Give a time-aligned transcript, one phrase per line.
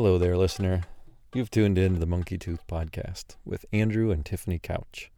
[0.00, 0.84] Hello there, listener.
[1.34, 5.10] You've tuned in to the Monkey Tooth Podcast with Andrew and Tiffany Couch.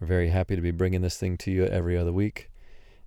[0.00, 2.50] We're very happy to be bringing this thing to you every other week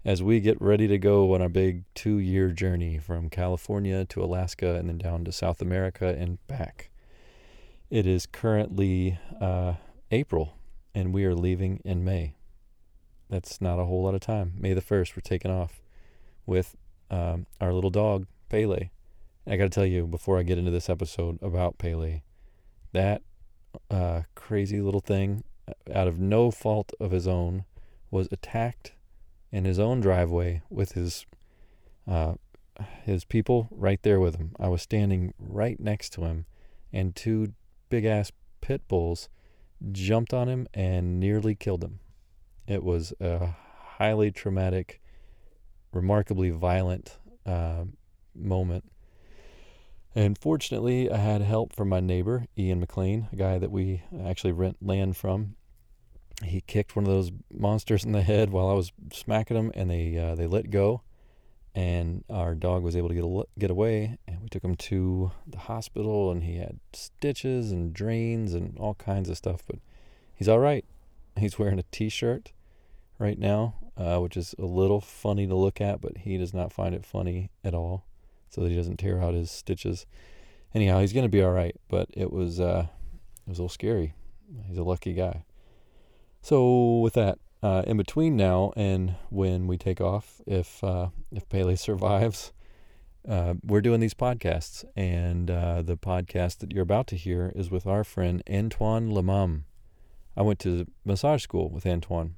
[0.06, 4.24] as we get ready to go on our big two year journey from California to
[4.24, 6.92] Alaska and then down to South America and back.
[7.90, 9.74] It is currently uh,
[10.12, 10.54] April
[10.94, 12.36] and we are leaving in May.
[13.28, 14.54] That's not a whole lot of time.
[14.56, 15.82] May the 1st, we're taking off
[16.46, 16.76] with
[17.10, 18.92] um, our little dog, Pele.
[19.50, 22.22] I got to tell you before I get into this episode about Pele,
[22.92, 23.22] that
[23.90, 27.64] uh, crazy little thing, uh, out of no fault of his own,
[28.12, 28.92] was attacked
[29.50, 31.26] in his own driveway with his
[32.08, 32.34] uh,
[33.04, 34.52] his people right there with him.
[34.60, 36.46] I was standing right next to him,
[36.92, 37.54] and two
[37.90, 39.30] big ass pit bulls
[39.94, 42.00] jumped on him and nearly killed him.
[42.68, 43.56] It was a
[43.98, 45.02] highly traumatic,
[45.94, 47.86] remarkably violent uh,
[48.36, 48.92] moment
[50.16, 54.54] and fortunately, I had help from my neighbor, Ian McLean, a guy that we actually
[54.54, 55.56] rent land from.
[56.44, 59.90] He kicked one of those monsters in the head while I was smacking them, and
[59.90, 61.02] they uh, they let go,
[61.76, 64.18] and our dog was able to get get away.
[64.28, 68.96] And we took him to the hospital, and he had stitches and drains and all
[68.96, 69.80] kinds of stuff, but
[70.36, 70.86] he's all right.
[71.38, 72.54] He's wearing a T-shirt
[73.20, 76.74] right now, uh, which is a little funny to look at, but he does not
[76.74, 78.07] find it funny at all
[78.50, 80.06] so that he doesn't tear out his stitches.
[80.74, 82.88] Anyhow, he's gonna be all right, but it was uh,
[83.46, 84.14] it was a little scary.
[84.68, 85.44] He's a lucky guy.
[86.42, 91.48] So with that, uh, in between now and when we take off, if uh, if
[91.50, 92.54] Pele survives,
[93.28, 97.70] uh, we're doing these podcasts, and uh, the podcast that you're about to hear is
[97.70, 99.64] with our friend Antoine Lamam.
[100.36, 102.36] I went to massage school with Antoine,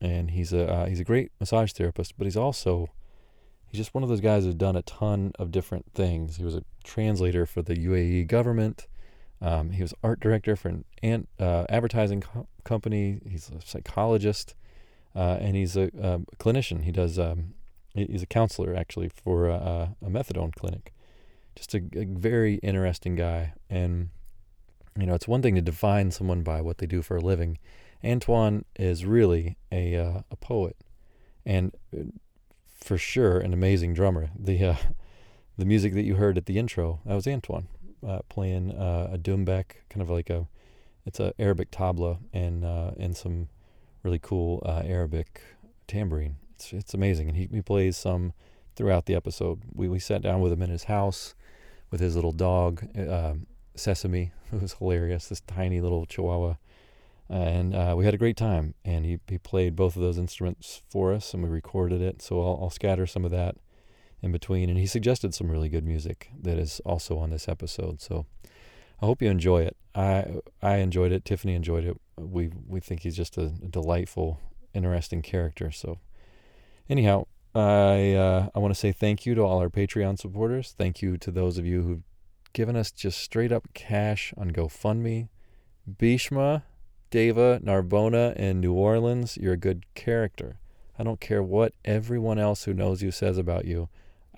[0.00, 2.90] and he's a uh, he's a great massage therapist, but he's also
[3.76, 6.36] he's just one of those guys who's done a ton of different things.
[6.36, 8.86] He was a translator for the UAE government.
[9.42, 13.20] Um, he was art director for an, an uh, advertising co- company.
[13.28, 14.54] He's a psychologist,
[15.14, 16.84] uh, and he's a, um, clinician.
[16.84, 17.18] He does.
[17.18, 17.52] Um,
[17.94, 20.94] he's a counselor actually for a, a methadone clinic.
[21.54, 24.08] Just a, a, very interesting guy, and
[24.98, 27.58] you know it's one thing to define someone by what they do for a living.
[28.02, 30.76] Antoine is really a uh, a poet,
[31.44, 32.04] and uh,
[32.86, 34.30] for sure an amazing drummer.
[34.38, 34.76] The uh,
[35.58, 37.68] the music that you heard at the intro that was Antoine
[38.06, 40.46] uh, playing uh, a doumbek, kind of like a
[41.04, 43.48] it's a Arabic tabla and uh, and some
[44.02, 45.42] really cool uh, Arabic
[45.88, 46.36] tambourine.
[46.54, 48.32] It's it's amazing, and he he plays some
[48.76, 49.62] throughout the episode.
[49.74, 51.34] We we sat down with him in his house
[51.90, 55.28] with his little dog um, Sesame, who was hilarious.
[55.28, 56.54] This tiny little Chihuahua
[57.28, 58.74] and uh, we had a great time.
[58.84, 62.22] And he, he played both of those instruments for us, and we recorded it.
[62.22, 63.56] So I'll, I'll scatter some of that
[64.22, 64.68] in between.
[64.68, 68.00] And he suggested some really good music that is also on this episode.
[68.00, 68.26] So
[69.00, 69.76] I hope you enjoy it.
[69.94, 71.24] I I enjoyed it.
[71.24, 72.00] Tiffany enjoyed it.
[72.16, 74.40] We we think he's just a, delightful,
[74.74, 75.70] interesting character.
[75.70, 75.98] So
[76.88, 80.74] anyhow, I uh, I want to say thank you to all our Patreon supporters.
[80.76, 82.02] Thank you to those of you who've
[82.52, 85.28] given us just straight up cash on GoFundMe.
[85.90, 86.62] Bishma
[87.16, 90.58] Deva, Narbona, and New Orleans, you're a good character.
[90.98, 93.88] I don't care what everyone else who knows you says about you.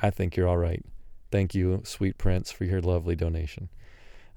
[0.00, 0.84] I think you're all right.
[1.32, 3.68] Thank you, sweet prince, for your lovely donation.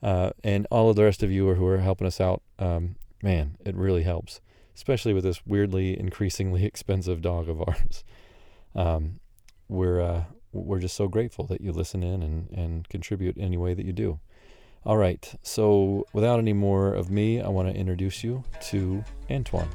[0.02, 3.58] Uh, and all of the rest of you who are helping us out, um, man,
[3.64, 4.42] it really helps,
[4.76, 8.04] especially with this weirdly increasingly expensive dog of ours.
[8.74, 9.20] Um,
[9.70, 13.76] we're uh, we're just so grateful that you listen in and, and contribute any way
[13.76, 14.20] that you do.
[14.84, 19.70] All right, so without any more of me, I want to introduce you to Antoine.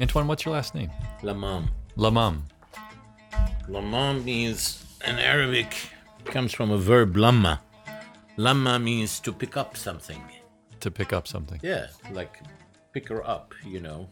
[0.00, 0.90] Antoine, what's your last name?
[1.22, 1.68] Lamam.
[1.96, 2.42] Lamam.
[3.68, 5.74] Lamam means in Arabic
[6.24, 7.60] comes from a verb lamma.
[8.36, 10.20] Lamma means to pick up something.
[10.80, 11.60] To pick up something.
[11.62, 12.40] Yeah, like
[12.92, 14.08] pick her up, you know.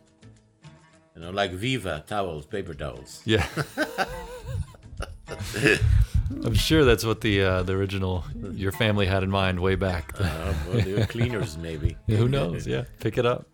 [1.14, 3.20] You know, like Viva towels, paper towels.
[3.24, 3.46] Yeah.
[6.44, 10.12] I'm sure that's what the uh, the original your family had in mind way back.
[10.18, 11.96] uh, well, they were cleaners, maybe.
[12.06, 12.66] Who knows?
[12.72, 13.46] Yeah, pick it up.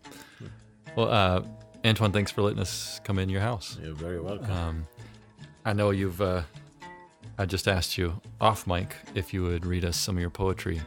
[0.95, 1.41] Well, uh,
[1.84, 3.78] Antoine, thanks for letting us come in your house.
[3.82, 4.50] You're very welcome.
[4.50, 4.86] Um,
[5.64, 6.20] I know you've.
[6.20, 6.42] Uh,
[7.38, 10.80] I just asked you off mic if you would read us some of your poetry.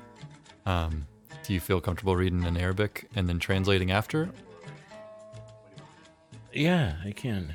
[0.66, 1.06] Um,
[1.44, 4.30] do you feel comfortable reading in Arabic and then translating after?
[6.54, 7.54] Yeah, I can.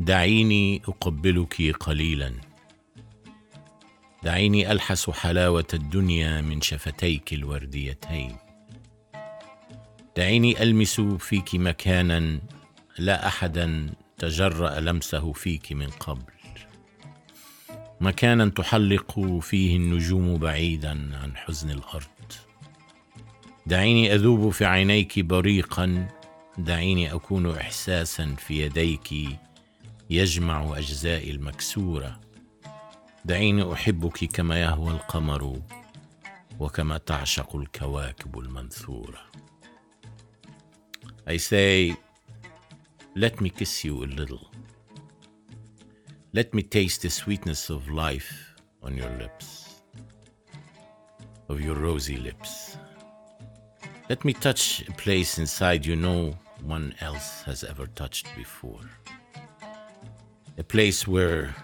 [0.00, 2.32] دعيني اقبلك قليلا
[4.22, 8.36] دعيني الحس حلاوه الدنيا من شفتيك الورديتين
[10.17, 12.39] دعيني ألمس فيك مكانا
[12.97, 16.33] لا أحدا تجرأ لمسه فيك من قبل.
[18.01, 20.89] مكانا تحلق فيه النجوم بعيدا
[21.21, 22.03] عن حزن الأرض.
[23.65, 26.07] دعيني أذوب في عينيك بريقا
[26.57, 29.39] دعيني أكون إحساسا في يديك
[30.09, 32.19] يجمع أجزائي المكسورة.
[33.25, 35.61] دعيني أحبك كما يهوى القمر
[36.59, 39.19] وكما تعشق الكواكب المنثورة.
[41.25, 41.95] I say,
[43.15, 44.51] let me kiss you a little.
[46.33, 49.81] Let me taste the sweetness of life on your lips,
[51.47, 52.77] of your rosy lips.
[54.09, 58.81] Let me touch a place inside you no one else has ever touched before.
[60.57, 61.55] A place where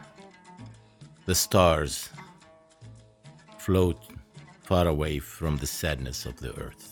[1.25, 2.09] the stars
[3.57, 3.97] float
[4.63, 6.88] far away from the sadness of the earth.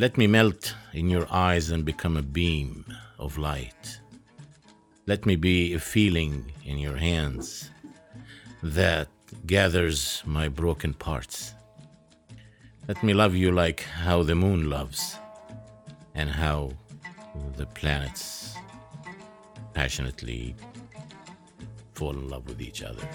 [0.00, 2.86] Let me melt in your eyes and become a beam
[3.18, 4.00] of light.
[5.04, 7.68] Let me be a feeling in your hands
[8.62, 9.08] that
[9.44, 11.52] gathers my broken parts.
[12.88, 15.18] Let me love you like how the moon loves
[16.14, 16.70] and how
[17.58, 18.54] the planets
[19.74, 20.56] passionately
[21.92, 23.06] fall in love with each other.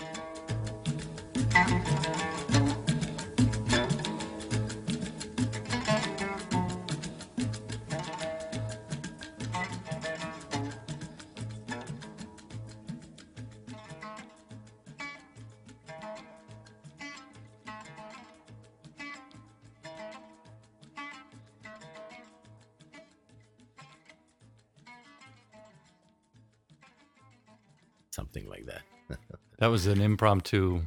[29.65, 30.81] That was an impromptu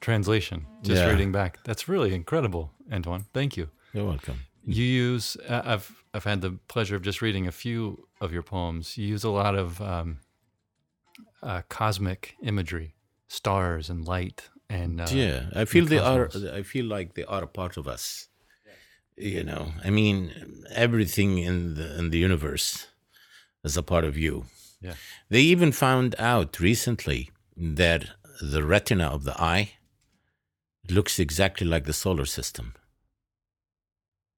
[0.00, 1.10] translation, just Yeah.
[1.10, 1.62] reading back.
[1.62, 3.26] That's really incredible, Antoine.
[3.32, 3.68] Thank you.
[3.92, 4.38] You're welcome.
[4.64, 8.42] You use uh, I've I've had the pleasure of just reading a few of your
[8.42, 8.98] poems.
[8.98, 10.18] You use a lot of um,
[11.40, 12.94] uh, cosmic imagery,
[13.28, 16.28] stars and light, and uh, yeah i feel they are
[16.60, 18.28] i feel like they are a part of us
[19.16, 20.18] you know i mean
[20.84, 22.88] everything in the in the universe
[23.64, 24.34] is a part of you
[24.86, 24.94] Yeah.
[25.28, 27.20] they even found out recently
[27.60, 28.06] that
[28.40, 29.72] the retina of the eye
[30.88, 32.74] looks exactly like the solar system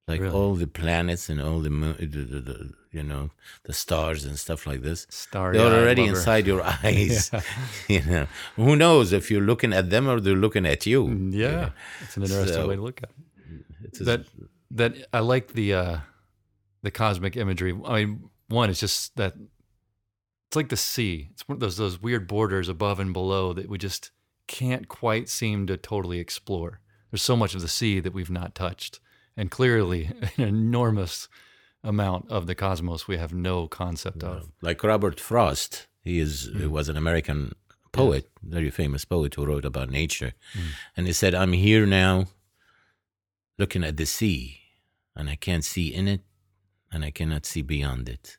[0.07, 0.33] like Really?
[0.35, 3.29] all the planets and all the, moon, the, the, the you know
[3.63, 5.57] the stars and stuff like this starry.
[5.57, 7.41] they're already inside your eyes Yeah.
[7.87, 8.27] you know
[8.57, 11.69] who knows if you're looking at them or they're looking at you Yeah,
[12.01, 13.65] it's an interesting So- way to look at it.
[13.85, 14.25] It's that
[14.71, 15.97] that I like the uh
[16.81, 17.73] the cosmic imagery.
[17.85, 19.33] I mean, one it's just that
[20.53, 21.29] it's like the sea.
[21.31, 24.11] It's one of those those weird borders above and below that we just
[24.45, 26.79] can't quite seem to totally explore.
[27.09, 28.99] There's so much of the sea that we've not touched,
[29.35, 31.27] and clearly an enormous
[31.83, 34.51] amount of the cosmos we have no concept of.
[34.61, 35.87] like Robert Frost.
[36.03, 36.69] He is he hmm.
[36.69, 37.53] was an American
[37.91, 40.67] poet, very famous poet who wrote about nature, hmm.
[40.95, 42.27] and he said, "I'm here now,
[43.57, 44.59] looking at the sea,
[45.15, 46.21] and I can't see in it,
[46.91, 48.37] and I cannot see beyond it."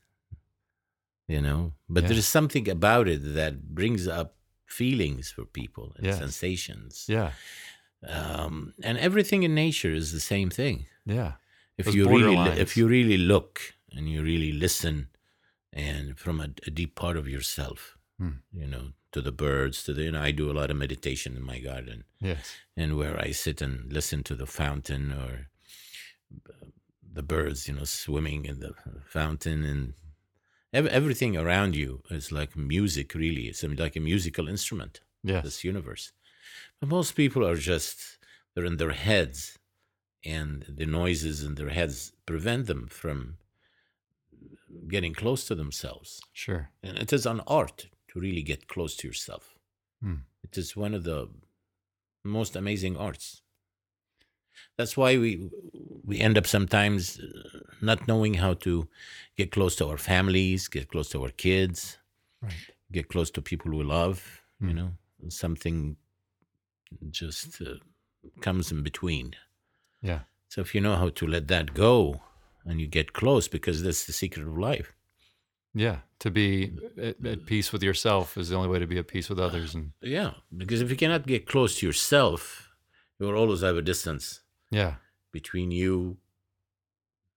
[1.26, 2.08] You know, but Yeah.
[2.10, 6.18] there's something about it that brings up feelings for people and Yes.
[6.18, 7.06] sensations.
[7.08, 7.32] Yeah,
[8.06, 10.86] Um, and everything in nature is the same thing.
[11.06, 11.32] yeah,
[11.78, 12.56] if Those you really borderlines.
[12.56, 15.08] li- if you really look and you really listen
[15.72, 18.36] and from a, a deep part of yourself Hmm.
[18.52, 21.36] you know to the birds to the you know i do a lot of meditation
[21.36, 25.48] in my garden yes, and where i sit and listen to the fountain or
[27.16, 28.72] the birds you know swimming in the
[29.06, 29.94] fountain and
[30.74, 36.12] everything around you is like music really it's like a musical instrument yes, this universe.
[36.80, 38.18] But most people are just
[38.54, 39.58] they're in their heads,
[40.24, 43.38] and the noises in their heads prevent them from
[44.88, 46.20] getting close to themselves.
[46.32, 49.54] sure, And it is an art to really get close to yourself.
[50.00, 50.24] Hmm.
[50.42, 51.28] It is one of the
[52.24, 53.42] most amazing arts.
[54.76, 55.50] That's why we
[56.04, 58.88] we end up sometimes uh, not knowing how to
[59.36, 61.98] get close to our families, get close to our kids,
[62.42, 62.52] right,
[62.92, 64.76] get close to people we love you Hmm.
[64.76, 64.90] know?
[65.28, 65.96] Something
[67.10, 67.74] just uh,
[68.40, 69.34] comes in between.
[70.02, 72.20] Yeah, so if you know how to let that go
[72.64, 74.92] and you get close because that's the secret of life.
[75.74, 75.98] Yeah.
[76.20, 79.28] To be at, at peace with yourself is the only way to be at peace
[79.28, 80.34] with others, and yeah.
[80.56, 82.70] Because if you cannot get close to yourself
[83.18, 84.40] you will always have a distance
[84.70, 84.94] yeah,
[85.32, 86.16] between you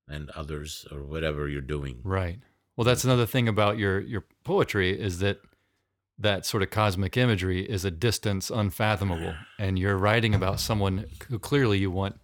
[0.07, 2.39] and others or whatever you're doing Right.
[2.75, 5.39] Well, that's another thing about your your poetry is that
[6.19, 11.37] that sort of cosmic imagery is a distance unfathomable, and you're writing about someone who
[11.39, 12.19] clearly you want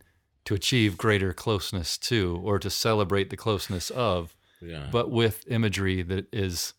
[0.46, 4.90] to achieve greater closeness to, or to celebrate the closeness of, Yeah.
[4.92, 6.74] but with imagery that is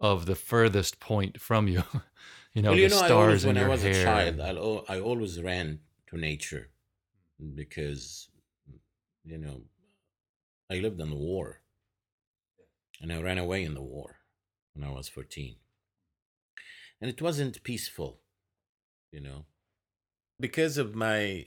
[0.00, 1.82] of the furthest point from you.
[2.54, 3.90] you know, well, you the know, I stars always, in when your I was hair.
[3.92, 6.70] a child, I, al- I always ran to nature
[7.54, 8.28] because,
[9.24, 9.62] you know,
[10.70, 11.60] I lived in the war,
[13.00, 14.16] and I ran away in the war
[14.74, 15.56] when I was fourteen,
[17.00, 18.20] and it wasn't peaceful,
[19.10, 19.46] you know,
[20.38, 21.46] because of my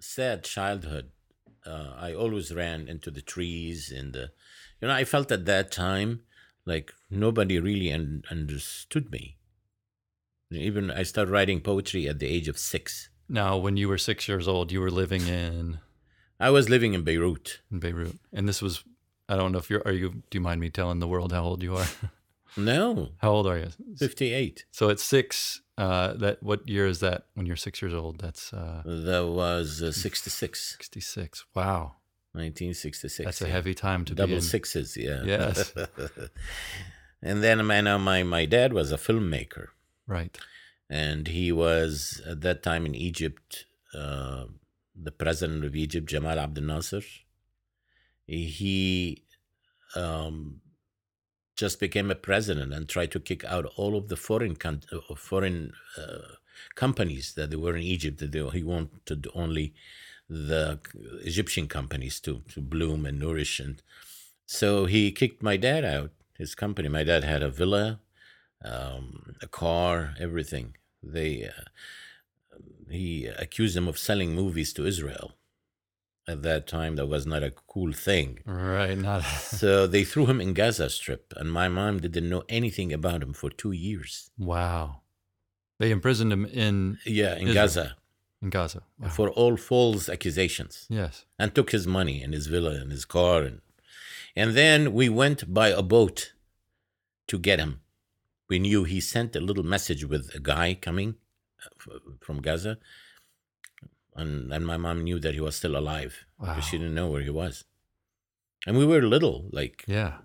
[0.00, 1.10] sad childhood.
[1.66, 4.32] Uh, I always ran into the trees and the,
[4.82, 6.20] you know, I felt at that time
[6.66, 9.38] like nobody really un- understood me.
[10.52, 13.08] Even I started writing poetry at the age of six.
[13.34, 15.78] Now, when you were six years old, you were living in
[16.38, 17.60] I was living in Beirut.
[17.70, 18.84] in Beirut, and this was.
[19.28, 19.82] I don't know if you're.
[19.84, 20.08] Are you?
[20.30, 21.86] Do you mind me telling the world how old you are?
[22.56, 23.70] No, how old are you?
[23.98, 24.64] 58.
[24.70, 27.26] So at six, uh, that what year is that?
[27.34, 31.44] When you're six years old, that's uh, That was uh, 66, sixty-six.
[31.52, 31.96] Wow,
[32.30, 33.24] 1966.
[33.24, 34.40] that's a heavy time to be Double in.
[34.40, 35.22] sixes, yeah.
[35.24, 35.74] Yes.
[37.22, 39.70] and then now my, my dad was a filmmaker.
[40.06, 40.38] Right.
[40.88, 44.44] And he was at that time in Egypt, uh,
[44.94, 47.02] the president of Egypt, Jamal Abdel Nasser.
[48.26, 49.24] He
[49.94, 50.60] um,
[51.56, 55.14] just became a president and tried to kick out all of the foreign con- uh,
[55.14, 56.36] foreign uh,
[56.74, 58.18] companies that were in Egypt.
[58.18, 59.74] That they, he wanted only
[60.28, 60.80] the
[61.22, 63.82] Egyptian companies to to bloom and nourish, and
[64.46, 66.10] so he kicked my dad out.
[66.36, 66.88] His company.
[66.88, 68.00] My dad had a villa
[68.64, 70.76] um, a car, everything.
[71.02, 71.62] They uh,
[72.90, 75.32] he accused them of selling movies to Israel.
[76.26, 78.38] At that time, that was not a cool thing.
[78.46, 78.96] Right.
[78.96, 79.22] Not.
[79.62, 83.34] So they threw him in Gaza Strip, and my mom didn't know anything about him
[83.34, 84.30] for two years.
[84.38, 85.00] wow.
[85.80, 87.54] They imprisoned him in Yeah, in Israel.
[87.54, 87.96] Gaza
[88.40, 88.82] in Gaza.
[88.98, 89.08] Wow.
[89.08, 91.24] for all false accusations, Yes.
[91.38, 93.60] and took his money and his villa and his car, and
[94.36, 96.32] and then we went by a boat
[97.30, 97.80] to get him.
[98.48, 101.16] We knew he sent a little message with a guy coming
[101.64, 102.78] uh, from Gaza,
[104.14, 107.22] and and my mom knew that he was still alive because she didn't know where
[107.22, 107.64] he was,
[108.66, 110.18] and we were little, like Yeah.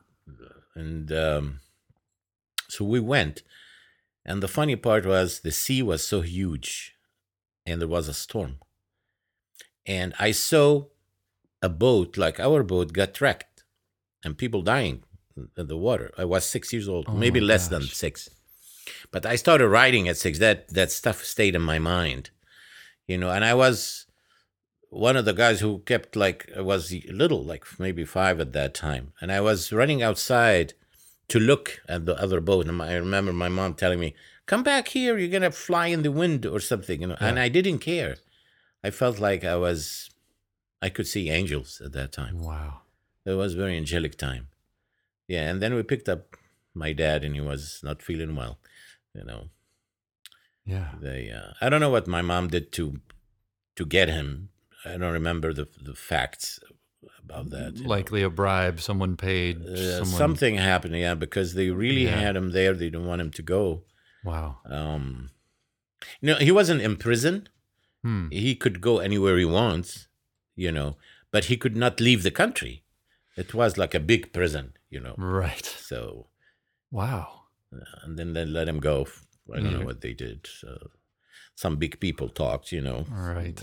[0.75, 1.59] and um,
[2.67, 3.43] so we went
[4.25, 6.95] and the funny part was the sea was so huge
[7.65, 8.59] and there was a storm.
[9.85, 10.85] And i saw
[11.61, 13.63] a boat like our boat got wrecked
[14.23, 15.03] and people dying
[15.57, 18.29] in the water i was six years old Oh maybe less than six
[19.11, 22.23] but i started writing at six that that stuff stayed in my mind
[23.07, 24.05] you know and i was
[24.89, 28.73] one of the guys who kept like I was little, like maybe five at that
[28.73, 30.73] time, and I was running outside
[31.27, 34.15] to look at the other boat, and I remember my mom telling me,
[34.47, 37.17] "Come back here, you're gonna fly in the wind or something," you know.
[37.19, 38.17] And I didn't care.
[38.83, 40.09] I felt like I was,
[40.81, 42.39] I could see angels at that time.
[42.39, 42.81] Wow.
[43.25, 44.47] It was a very angelic time.
[45.33, 46.35] Yeah, and then we picked up
[46.73, 48.57] my dad, and he was not feeling well.
[49.13, 49.41] You know,
[50.65, 50.89] Yeah.
[51.01, 51.31] they.
[51.31, 52.99] Uh, I don't know what my mom did to
[53.75, 54.49] to get him.
[54.85, 56.59] I don't remember the the facts
[57.23, 57.75] about that.
[57.77, 57.89] you know.
[57.89, 58.79] Likely a bribe.
[58.81, 59.55] Someone paid.
[59.65, 62.19] Uh, someone, something happened, yeah, because they really Yeah.
[62.25, 62.73] had him there.
[62.73, 63.83] They didn't want him to go.
[64.23, 64.57] Wow.
[64.65, 65.29] Um,
[66.21, 67.47] you know, he wasn't in prison.
[68.03, 68.27] Hmm.
[68.31, 70.07] He could go anywhere he wants,
[70.55, 70.97] you know,
[71.31, 72.83] but he could not leave the country.
[73.37, 75.15] It was like a big prison, you know.
[75.17, 75.65] Right.
[75.65, 76.27] So,
[76.91, 77.43] Wow.
[78.03, 79.07] and then they let him go.
[79.53, 80.47] I don't know what they did.
[80.47, 80.91] So,
[81.55, 83.05] some big people talked, you know.
[83.09, 83.61] Right.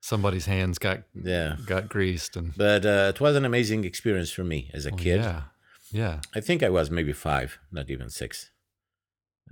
[0.00, 1.56] Somebody's hands got Yeah.
[1.66, 4.96] got greased and But uh, it was an amazing experience for me as a Oh,
[4.96, 5.20] kid.
[5.20, 5.42] Yeah.
[5.90, 6.20] Yeah.
[6.34, 8.50] I think I was maybe five, not even six.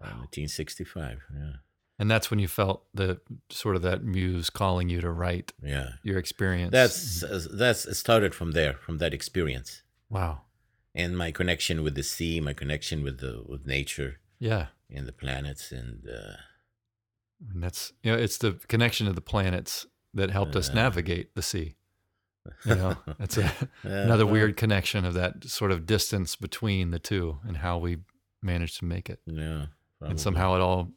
[0.00, 0.16] Uh, Wow.
[0.20, 1.22] 1965.
[1.34, 1.52] Yeah.
[1.98, 3.20] And that's when you felt the
[3.50, 5.92] sort of that muse calling you to write Yeah.
[6.02, 6.70] your experience.
[6.72, 10.42] That's uh, that's it started from there, from that experience, wow.
[10.96, 14.66] And my connection with the sea, my connection with the with nature Yeah.
[14.90, 16.36] and the planets, and uh,
[17.52, 20.74] And that's you know, it's the connection of the planets that helped us Yeah.
[20.82, 21.76] navigate the sea.
[22.64, 23.50] You know, that's a, uh,
[23.84, 27.98] another well, weird connection of that sort of distance between the two and how we
[28.42, 29.20] managed to make it.
[29.26, 29.66] Yeah,
[29.98, 30.10] probably.
[30.12, 30.92] And somehow it all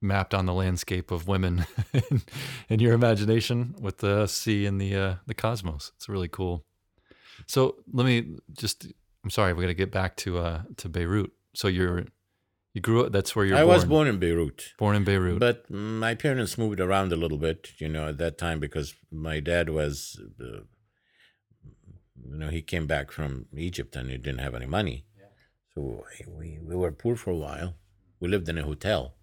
[0.00, 2.22] mapped on the landscape of women in,
[2.68, 5.92] in your imagination with the sea and the uh, the cosmos.
[5.96, 6.64] It's really cool.
[7.46, 8.86] So let me just
[9.26, 11.32] I'm sorry, we got to get back to uh to Beirut.
[11.52, 12.04] So you're
[12.74, 13.74] you grew up that's where you're I born.
[13.74, 15.40] was born in Beirut, born in Beirut.
[15.40, 19.40] but my parents moved around a little bit, you know, at that time because my
[19.40, 20.60] dad was, uh,
[22.30, 25.24] you know, he came back from Egypt and he didn't have any money, yeah.
[25.74, 26.04] So
[26.38, 27.74] we, we were poor for a while.
[28.20, 29.15] We lived in a hotel.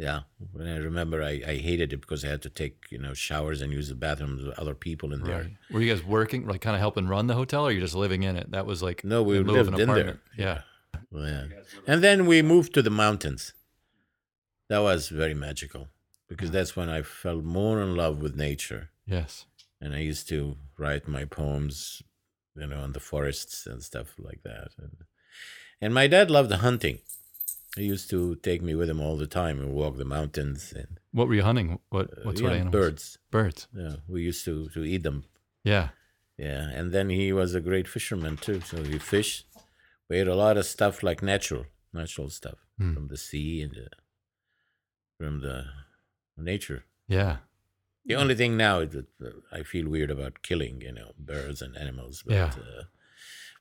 [0.00, 0.20] Yeah,
[0.58, 3.60] and I remember I, I hated it because I had to take you know showers
[3.60, 5.42] and use the bathrooms with other people in there.
[5.42, 5.56] Right.
[5.70, 8.22] Were you guys working, like kind of helping run the hotel, or you just living
[8.22, 8.50] in it?
[8.50, 10.20] That was like No, we lived in there.
[10.38, 10.62] Yeah.
[11.14, 11.44] Oh, yeah.
[11.86, 13.52] And then we moved to the mountains.
[14.70, 15.88] That was very magical
[16.28, 18.90] because that's when I fell more in love with nature.
[19.06, 19.44] Yes.
[19.82, 22.02] And I used to write my poems,
[22.56, 24.70] you know, in the forests and stuff like that.
[24.78, 24.96] And,
[25.80, 27.00] and my dad loved hunting.
[27.76, 30.98] He used to take me with him all the time and walk the mountains and
[31.12, 31.78] What were you hunting?
[31.90, 32.72] What what sort Uh, yeah, of animals?
[32.72, 33.18] birds.
[33.30, 33.68] Birds.
[33.74, 35.24] Yeah, we used to to eat them.
[35.64, 35.88] Yeah.
[36.38, 38.60] Yeah, and then he was a great fisherman too.
[38.60, 39.46] So he fished.
[40.08, 42.94] We ate a lot of stuff like natural, natural stuff Hmm.
[42.94, 43.88] from the sea and the,
[45.18, 45.64] from the
[46.36, 46.84] nature.
[47.08, 47.36] Yeah.
[48.06, 51.62] The only thing now is that uh, I feel weird about killing, you know, birds
[51.62, 52.22] and animals.
[52.26, 52.52] But, Yeah.
[52.56, 52.84] Uh,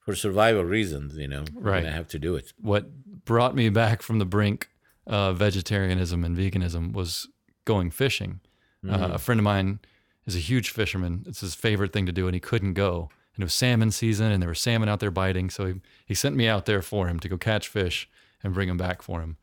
[0.10, 1.86] for survival reasons, you know, Right.
[1.86, 2.52] I have to do it.
[2.60, 4.70] What brought me back from the brink
[5.06, 7.28] of vegetarianism and veganism was
[7.66, 8.40] going fishing.
[8.84, 9.04] Mm-hmm.
[9.04, 9.80] Uh, a friend of mine
[10.26, 11.26] is a huge fisherman.
[11.28, 13.10] It's his favorite thing to do, and he couldn't go.
[13.36, 15.52] And it was salmon season, and there were salmon out there biting.
[15.52, 15.74] So he,
[16.08, 18.10] he sent me out there for him to go catch fish
[18.44, 19.38] and bring them back for him.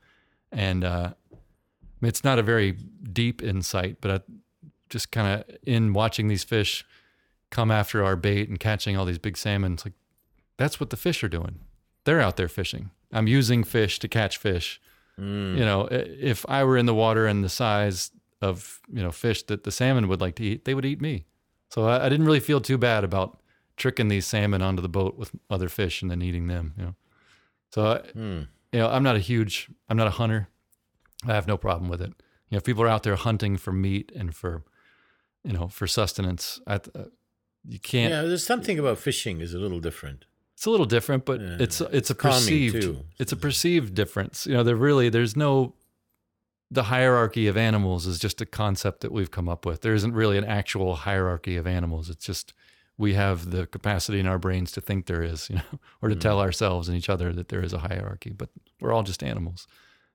[0.50, 1.14] And uh,
[2.02, 4.20] it's not a very deep insight, but I,
[4.90, 6.84] just kind of in watching these fish
[7.50, 9.94] come after our bait and catching all these big salmon, it's like
[10.56, 11.60] that's what the fish are doing.
[12.04, 12.90] They're out there fishing.
[13.12, 14.80] I'm using fish to catch fish.
[15.18, 15.56] Mm.
[15.58, 18.10] You know, if I were in the water and the size
[18.42, 21.24] of you know fish that the salmon would like to eat, they would eat me.
[21.70, 23.38] So I, I didn't really feel too bad about
[23.76, 26.74] tricking these salmon onto the boat with other fish and then eating them.
[26.76, 26.94] You know,
[27.72, 28.46] so I, Mm.
[28.72, 30.48] you know, I'm not a huge, I'm not a hunter.
[31.26, 32.08] I have no problem with it.
[32.48, 34.62] You know, if people are out there hunting for meat and for,
[35.42, 37.04] you know, for sustenance, I, uh,
[37.66, 38.12] you can't.
[38.12, 40.26] Yeah, there's something about fishing is a little different.
[40.56, 41.56] It's a little different, but Yeah.
[41.60, 43.04] it's it's a perceived too.
[43.18, 44.46] it's a perceived difference.
[44.46, 45.74] You know, there really there's no
[46.70, 49.82] the hierarchy of animals is just a concept that we've come up with.
[49.82, 52.10] There isn't really an actual hierarchy of animals.
[52.10, 52.54] It's just
[52.98, 55.62] we have the capacity in our brains to think there is, you know,
[56.02, 56.20] or to Mm-hmm.
[56.22, 58.48] tell ourselves and each other that there is a hierarchy, but
[58.80, 59.68] we're all just animals.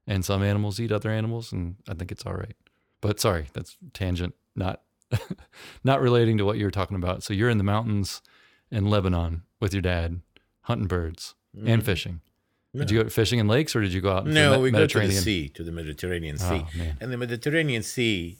[0.08, 2.56] And some animals eat other animals and I think it's all right.
[3.00, 4.82] But sorry, that's tangent, not
[5.84, 7.22] not relating to what you were talking about.
[7.24, 8.22] So you're in the mountains
[8.72, 10.22] in Lebanon with your dad
[10.72, 11.36] hunting birds
[11.72, 12.22] and fishing.
[12.80, 14.34] Did you go fishing in lakes or did you go out Mm-hmm.
[14.34, 15.22] No, we go to the Mediterranean?
[15.28, 16.62] sea, to the Mediterranean Sea.
[16.66, 16.92] Oh.
[17.02, 18.38] And the Mediterranean Sea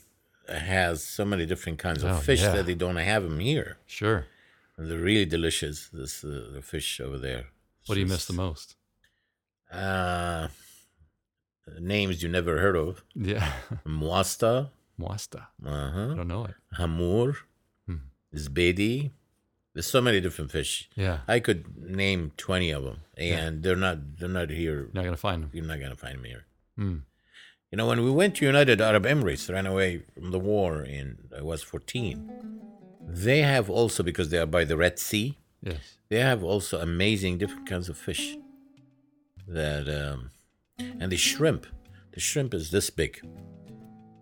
[0.48, 2.52] has so many different kinds of Oh, fish yeah.
[2.54, 3.70] that they don't have them here.
[3.86, 4.20] Sure.
[4.76, 7.44] And they're really delicious, this uh, the fish over there.
[7.86, 8.68] What do you miss the most?
[9.70, 10.48] Uh,
[11.78, 13.04] names you never heard of.
[13.14, 13.52] Yeah.
[13.86, 15.42] Mwasta, Mwasta.
[15.64, 16.14] I uh-huh.
[16.14, 16.54] don't know it.
[16.78, 17.36] Hamur,
[17.86, 17.96] Hmm.
[18.34, 19.10] Zbedi.
[19.74, 20.90] There's so many different fish.
[20.94, 21.18] Yeah.
[21.26, 24.80] I could name 20 of them, and they're not they're not here.
[24.80, 25.50] You're not going to find them.
[25.52, 26.44] You're not gonna find them here.
[26.76, 26.96] Hmm.
[27.70, 31.16] You know, when we went to United Arab Emirates, ran away from the war, in
[31.36, 32.30] I was 14.
[33.00, 35.38] They have also because they are by the Red Sea.
[35.62, 35.96] Yes.
[36.10, 38.36] They have also amazing different kinds of fish.
[39.48, 40.30] That um,
[40.78, 41.66] and the shrimp.
[42.12, 43.20] The shrimp is this big.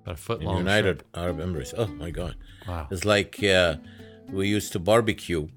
[0.02, 0.58] About a foot In long.
[0.58, 1.74] United Arab Emirates.
[1.76, 2.36] Oh my God!
[2.68, 2.86] Wow.
[2.90, 3.76] It's like uh,
[4.32, 5.48] we used to barbecue,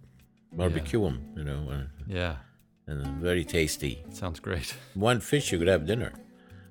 [0.53, 1.19] barbecue them.
[1.38, 2.36] You know, uh, Yeah.
[2.88, 4.03] and very tasty.
[4.12, 4.75] Sounds great.
[4.93, 6.12] One fish you could have dinner.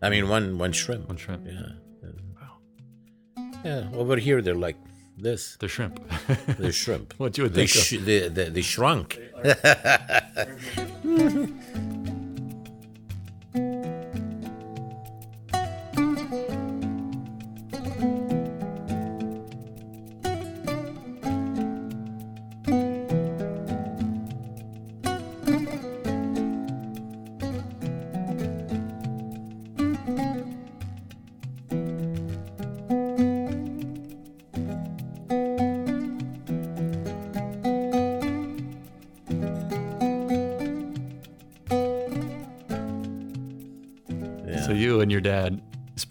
[0.02, 1.08] I mean, one one shrimp.
[1.08, 1.46] One shrimp.
[1.46, 1.72] Yeah.
[2.36, 2.58] Wow.
[3.64, 3.88] Yeah.
[3.94, 4.76] Over here they're like
[5.16, 5.56] this.
[5.60, 6.00] They're shrimp.
[6.58, 7.14] They're shrimp.
[7.18, 7.82] what do you would They, think of.
[7.86, 9.18] sh- they, they, they shrunk.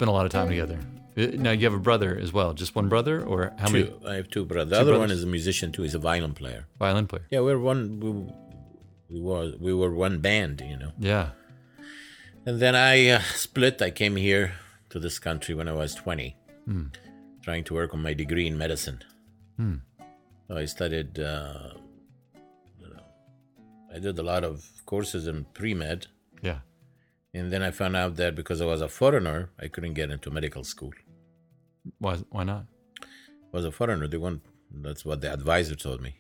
[0.02, 0.80] spent a lot of time together.
[1.16, 2.54] Uh, Now you have a brother as well.
[2.54, 3.94] Just one brother, or how many.
[4.08, 4.72] I have two brothers.
[4.72, 5.84] The other one is a musician too.
[5.84, 6.66] He's a violin player.
[6.80, 7.26] violin player?
[7.30, 7.80] Yeah, we're one.
[8.00, 8.10] We,
[9.14, 10.92] we was we were one band, you know.
[10.98, 11.28] Yeah.
[12.48, 13.80] And then I uh, split.
[13.82, 14.54] I came here
[14.90, 16.36] to this country when I was 20,
[17.44, 19.00] trying to work on my degree in medicine.
[19.58, 19.76] Hmm.
[20.48, 21.76] So I studied, uh,
[23.96, 26.08] I did a lot of courses in pre med.
[26.42, 26.60] Yeah.
[27.34, 30.30] And then I found out that because I was a foreigner, I couldn't get into
[30.30, 30.92] medical school.
[32.00, 32.18] Why?
[32.30, 32.66] Why not?
[33.02, 33.06] I
[33.58, 34.08] was a foreigner.
[34.08, 34.42] They want,
[34.74, 36.16] that's what the advisor told me.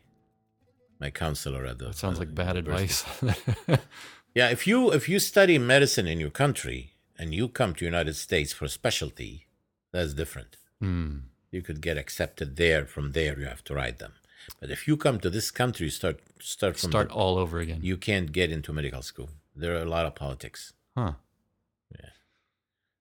[0.99, 1.85] My counselor at the.
[1.85, 3.27] That sounds uh, like bad university.
[3.27, 3.79] advice.
[4.33, 8.15] Yeah, if you if you study medicine in your country and you come to United
[8.15, 9.45] States for specialty,
[9.91, 10.55] that's different.
[10.79, 11.17] Hmm.
[11.51, 12.85] You could get accepted there.
[12.85, 14.13] From there, you have to write them.
[14.61, 17.79] But if you come to this country, start start from Start the- all over again.
[17.83, 19.29] you can't get into medical school.
[19.53, 21.13] There are a lot of politics, huh.
[21.93, 22.09] Yeah.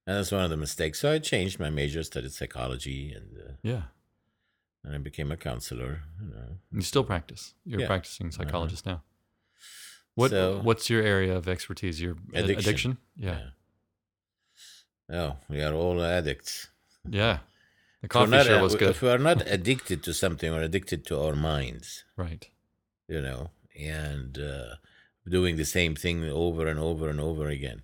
[0.07, 1.01] And that's one of the mistakes.
[1.01, 3.83] So I changed my major, studied psychology, and uh, Yeah.
[4.85, 6.03] and I became a counselor.
[6.21, 6.49] You know.
[6.73, 7.55] You still practice.
[7.65, 7.87] You're Yeah.
[7.87, 7.95] Uh-huh.
[7.95, 9.03] practicing psychologist now.
[10.15, 12.01] What So- What's your area of expertise?
[12.01, 12.59] Your Addiction.
[12.59, 12.99] addiction?
[13.17, 13.51] Yeah.
[15.13, 16.69] Oh, we are all addicts.
[17.09, 17.39] Yeah.
[18.03, 18.91] The coffee not- sure uh, was good.
[18.91, 22.05] If we are not addicted to something, we're addicted to our minds.
[22.17, 22.49] Right.
[23.09, 24.77] you know, and uh,
[25.29, 27.83] doing the same thing over and over and over again,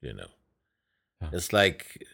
[0.00, 0.28] you know.
[1.20, 1.30] Yeah.
[1.32, 2.04] It's like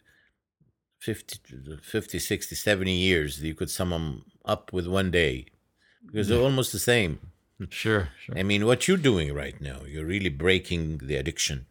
[1.00, 1.38] 50,
[1.82, 5.46] 50, 60, 70 years you could sum them up with one day
[6.06, 7.18] because they're almost the same.
[7.70, 8.08] Sure.
[8.20, 8.36] Sure.
[8.36, 11.66] I mean, what you're doing right now, you're really breaking the addiction.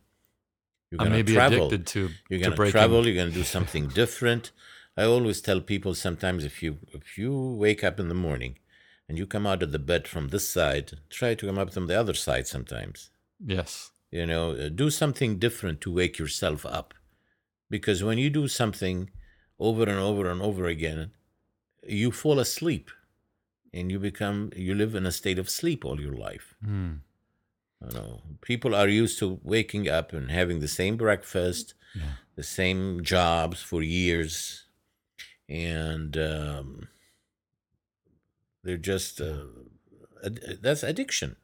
[0.90, 1.68] You're may be travel.
[1.68, 2.72] addicted to You're gonna breaking.
[2.72, 3.06] travel.
[3.06, 4.52] You're gonna do something different.
[4.96, 8.58] I always tell people sometimes if you if you wake up in the morning
[9.10, 11.88] and you come out of the bed from this side, try to come up from
[11.88, 13.10] the other side sometimes.
[13.46, 13.92] Yes.
[14.12, 16.94] You know, uh, do something different to wake yourself up,
[17.70, 19.10] because when you do something
[19.60, 21.12] over and over and over again,
[21.88, 22.92] you fall asleep,
[23.74, 26.56] and you become you live in a state of sleep all your life.
[26.64, 26.94] Hmm.
[27.82, 32.14] You know, people are used to waking up and having the same breakfast, Yeah.
[32.36, 34.64] the same jobs for years,
[35.50, 36.88] and um,
[38.64, 39.44] they're just uh,
[40.26, 41.36] ad- that's addiction.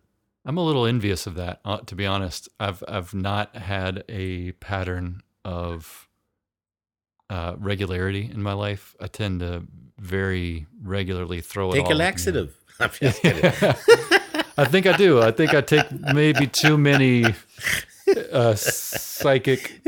[0.45, 2.49] I'm a little envious of that, uh, to be honest.
[2.59, 6.07] I've I've not had a pattern of
[7.29, 8.95] uh, regularity in my life.
[8.99, 9.63] I tend to
[9.97, 11.75] very regularly throw it.
[11.75, 12.55] Take a laxative.
[12.79, 13.43] I'm just kidding.
[14.57, 15.21] I think I do.
[15.21, 17.25] I think I take maybe too many
[18.31, 19.81] uh, psychic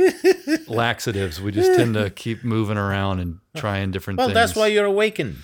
[0.68, 1.42] laxatives.
[1.42, 4.36] We just tend to keep moving around and trying different Well, things.
[4.36, 5.38] that's why you're awakened.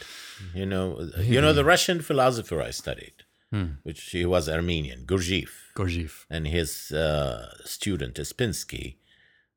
[0.53, 3.13] You know, you know the Russian philosopher I studied,
[3.51, 3.69] Hmm.
[3.83, 5.53] which he was Armenian, Gurdjieff.
[5.75, 6.25] Gurdjieff.
[6.29, 8.97] and his uh, student Spinsky.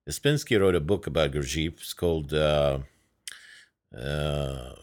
[0.08, 1.74] Spinsky wrote a book about Gurdjieff.
[1.80, 2.78] It's called uh,
[3.96, 4.74] uh,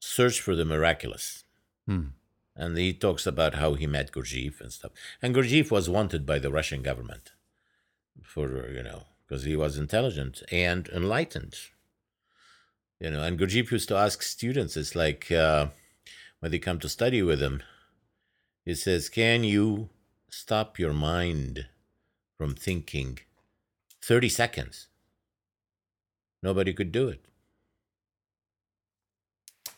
[0.00, 1.44] "Search for the Miraculous,"
[1.86, 2.08] Hmm.
[2.56, 4.92] and he talks about how he met Gurdjieff and stuff.
[5.22, 7.32] And Gurdjieff was wanted by the Russian government
[8.22, 11.54] for you know because he was intelligent and enlightened.
[13.00, 14.76] You know, and Gurdjieff used to ask students.
[14.76, 15.68] It's like uh,
[16.40, 17.62] when they come to study with him.
[18.64, 19.90] He says, Can you
[20.30, 21.66] stop your mind
[22.38, 23.18] from thinking
[24.02, 24.88] 30 seconds?
[26.42, 27.24] Nobody could do it.
[29.68, 29.72] I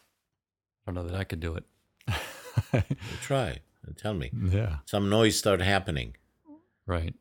[0.92, 2.84] don't know that I could do it.
[3.22, 4.30] Try and tell me.
[4.50, 4.78] yeah.
[4.84, 6.16] Some noise start happening.
[6.86, 7.14] Right.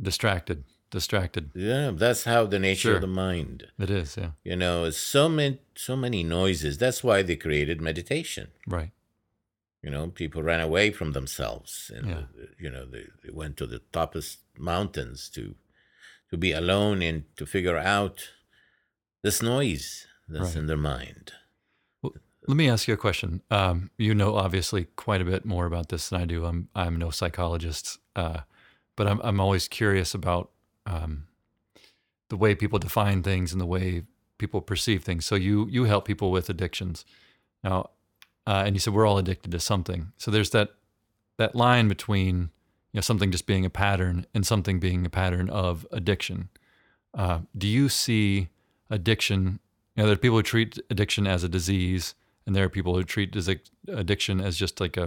[0.00, 0.64] Distracted.
[0.92, 1.50] Distracted.
[1.54, 2.94] Yeah, that's how the nature Sure.
[2.96, 3.66] of the mind.
[3.78, 4.16] It is.
[4.16, 4.32] Yeah.
[4.44, 6.76] You know, so many so many noises.
[6.78, 8.48] That's why they created meditation.
[8.66, 8.92] Right.
[9.82, 12.16] You know, people ran away from themselves, and Yeah.
[12.18, 15.54] uh, you know they, they went to the topest mountains to
[16.30, 18.30] to be alone and to figure out
[19.22, 20.56] this noise that's Right.
[20.56, 21.32] in their mind.
[22.48, 23.40] Let me ask you a question.
[23.50, 26.44] Um, you know, obviously, quite a bit more about this than I do.
[26.44, 28.40] I'm I'm no psychologist, uh,
[28.96, 30.50] but I'm I'm always curious about
[30.86, 31.26] um,
[32.28, 34.02] the way people define things and the way
[34.38, 35.26] people perceive things.
[35.26, 37.04] So you you help people with addictions,
[37.62, 37.90] now,
[38.46, 40.12] uh, and you said we're all addicted to something.
[40.16, 40.70] So there's that
[41.38, 42.50] that line between
[42.92, 46.48] you know something just being a pattern and something being a pattern of addiction.
[47.14, 48.48] Uh, do you see
[48.90, 49.60] addiction?
[49.94, 52.14] You know, there are people who treat addiction as a disease,
[52.46, 53.36] and there are people who treat
[53.88, 55.04] addiction as just like a.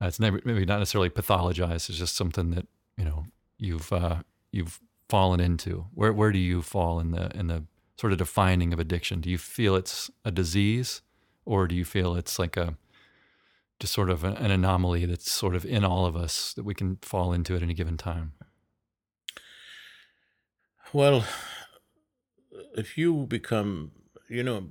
[0.00, 1.88] uh, It's never, maybe not necessarily pathologized.
[1.90, 3.26] It's just something that you know
[3.58, 5.86] you've uh, you've fallen into.
[5.94, 7.64] Where where do you fall in the in the
[7.96, 9.20] sort of defining of addiction?
[9.20, 11.02] Do you feel it's a disease,
[11.44, 12.76] or do you feel it's like a
[13.80, 16.74] just sort of an, an anomaly that's sort of in all of us that we
[16.74, 18.32] can fall into at any given time?
[20.92, 21.24] Well,
[22.76, 23.92] if you become,
[24.28, 24.70] you know,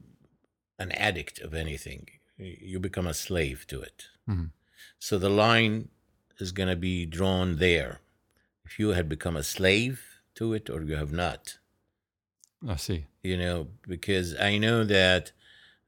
[0.79, 4.05] an addict of anything, you become a slave to it.
[4.27, 4.51] Mhm.
[4.99, 5.89] So the line
[6.39, 7.99] is going to be drawn there.
[8.67, 9.95] If you had become a slave
[10.35, 11.57] to it or you have not,
[12.67, 13.05] I see.
[13.23, 15.31] you know, because I know that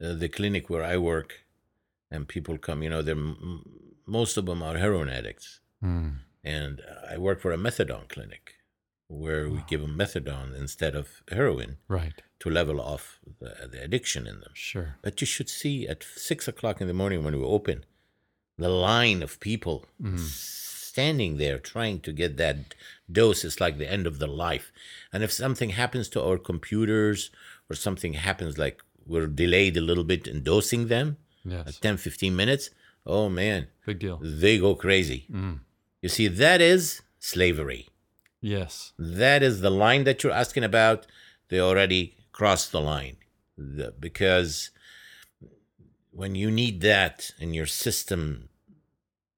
[0.01, 1.29] uh, the clinic where I work
[2.11, 3.65] and people come, you know, they're m-
[4.05, 5.59] most of them are heroin addicts.
[5.83, 6.19] Mm.
[6.43, 6.81] And
[7.13, 8.43] I work for a methadone clinic
[9.23, 11.05] where we give them methadone instead of
[11.37, 12.17] heroin Right.
[12.41, 14.51] to level off the, the addiction in them.
[14.53, 14.89] Sure.
[15.01, 17.83] But you should see at six o'clock in the morning when we open,
[18.57, 20.19] the line of people Mhm.
[20.93, 22.57] Standing there trying to get that
[23.19, 23.43] dose.
[23.47, 24.67] It's like the end of their life.
[25.13, 27.19] And if something happens to our computers
[27.69, 28.77] or something happens, like
[29.11, 31.07] we're delayed a little bit in dosing them,
[31.45, 31.65] Yes.
[31.65, 32.69] like 10, 15 minutes,
[33.05, 34.17] oh man, Big deal.
[34.21, 35.25] they go crazy.
[35.31, 35.59] Mm.
[36.01, 37.87] You see, that is slavery.
[38.41, 38.93] Yes.
[38.97, 41.07] That is the line that you're asking about.
[41.49, 43.17] They already crossed the line.
[43.99, 44.71] Because
[46.11, 48.49] when you need that in your system,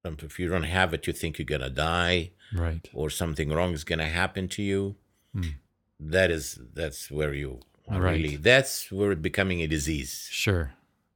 [0.03, 2.87] if you don't have it, you think you're going to die Right.
[2.93, 4.95] or something wrong is going to happen to you.
[5.35, 5.53] Mm.
[5.99, 8.13] That is, that's where you are Right.
[8.13, 10.27] really, that's where it's becoming a disease.
[10.31, 10.73] Sure.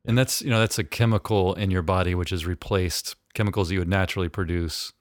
[0.08, 3.80] And that's you know that's a chemical in your body which is replaced chemicals you
[3.80, 4.94] would naturally produce.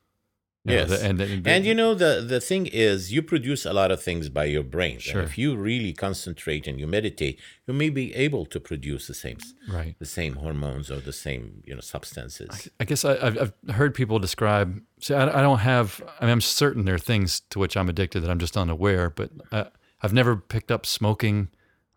[0.66, 0.88] Yes.
[0.88, 4.02] the- and, and, And you know the the thing is, you produce a lot of
[4.02, 4.98] things by your brain.
[4.98, 5.20] Sure.
[5.22, 9.36] If you really concentrate and you meditate, you may be able to produce the same
[9.68, 9.94] right.
[9.98, 12.68] the same hormones or the same you know substances.
[12.80, 14.80] I guess I, I've, I've heard people describe.
[15.00, 16.02] See, I, I don't have.
[16.18, 19.10] I mean, I'm certain there are things to which I'm addicted that I'm just unaware.
[19.10, 19.64] But uh,
[20.02, 21.48] I've never picked up smoking.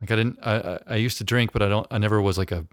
[0.02, 0.40] Like I didn't.
[0.44, 1.88] I, I I used to drink, but I don't.
[1.90, 2.66] I never was like a,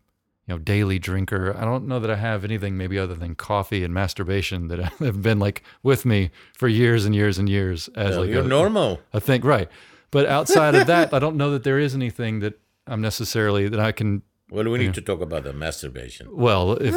[0.46, 1.56] you know, daily drinker.
[1.56, 5.22] I don't know that I have anything maybe other than coffee and masturbation that have
[5.22, 9.00] been like with me for years and years and years as like you're a, normal.
[9.12, 9.68] I think right?
[10.10, 13.80] But outside of that, I don't know that there is anything that I'm necessarily that
[13.80, 16.28] I can Well, we need to talk about the masturbation.
[16.30, 16.94] well, if,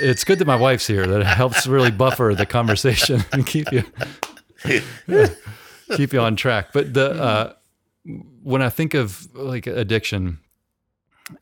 [0.00, 1.06] it's good that my wife's here.
[1.06, 3.84] That helps really buffer the conversation and keep you
[5.96, 6.72] keep you on track.
[6.72, 7.52] But the uh,
[8.42, 10.38] when I think of like addiction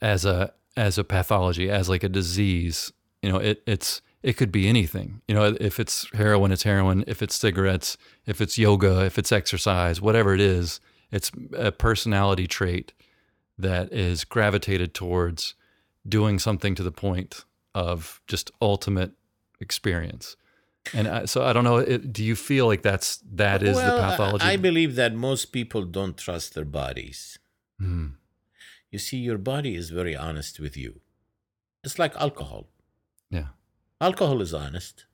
[0.00, 4.52] as a as a pathology, as like a disease, you know, it it's it could
[4.52, 5.22] be anything.
[5.26, 7.04] You know, if it's heroin, it's heroin.
[7.06, 10.80] If it's cigarettes, if it's yoga, if it's exercise, whatever it is,
[11.10, 12.92] it's a personality trait
[13.58, 15.54] that is gravitated towards
[16.08, 19.12] doing something to the point of just ultimate
[19.60, 20.36] experience.
[20.94, 21.76] And I, so I don't know.
[21.76, 24.44] It, do you feel like that's that is well, the pathology?
[24.44, 27.38] I, believe that most people don't trust their bodies.
[27.78, 28.08] Hmm.
[28.90, 31.00] You see, your body is very honest with you.
[31.84, 32.68] It's like alcohol.
[33.30, 33.48] Yeah,
[34.00, 35.06] Alcohol is honest.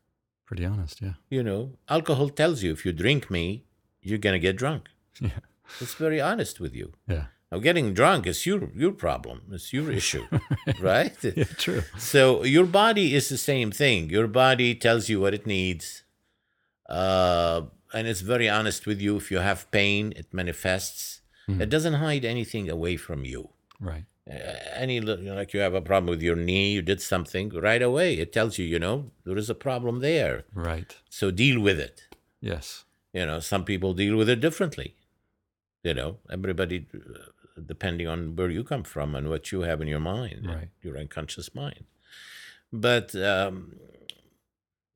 [0.47, 1.01] pretty honest.
[1.03, 3.65] Yeah, You know, alcohol tells you if you drink me,
[4.01, 4.89] you're gonna get drunk.
[5.21, 5.41] yeah,
[5.81, 6.93] It's very honest with you.
[7.09, 7.27] yeah.
[7.53, 9.43] Now, getting drunk is your your problem.
[9.53, 10.27] It's your issue,
[10.81, 11.17] right?
[11.23, 11.83] Yeah, true.
[11.99, 14.11] So your body is the same thing.
[14.11, 16.03] Your body tells you what it needs,
[16.89, 17.63] uh,
[17.93, 19.17] and it's very honest with you.
[19.17, 21.21] If you have pain, it manifests.
[21.49, 21.61] Mhm.
[21.61, 23.51] It doesn't hide anything away from you.
[23.81, 24.05] Right.
[24.29, 24.35] Uh,
[24.75, 27.83] any you know, like you have a problem with your knee, you did something right
[27.83, 28.15] away.
[28.19, 30.45] It tells you, you know, there is a problem there.
[30.53, 30.97] Right.
[31.09, 32.09] So deal with it.
[32.41, 32.85] Yes.
[33.13, 34.97] You know, some people deal with it differently.
[35.85, 39.87] You know, everybody, uh, depending on where you come from and what you have in
[39.89, 40.69] your mind, Right.
[40.83, 41.85] your unconscious mind.
[42.73, 43.77] But um,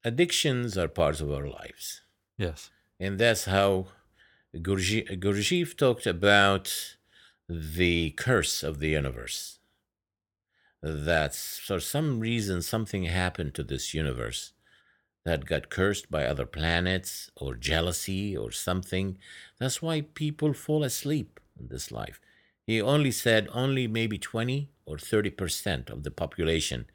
[0.05, 2.01] addictions are parts of our lives.
[2.37, 2.71] Yes.
[2.99, 3.87] And that's how
[4.55, 6.97] Gurdjieff talked about
[7.51, 9.59] the curse of the universe.
[10.83, 14.53] That for some reason something happened to this universe
[15.25, 19.19] that got cursed by other planets or jealousy or something.
[19.59, 22.21] That's why people fall asleep in this life.
[22.67, 26.87] He only said only maybe 20 or 30% of the population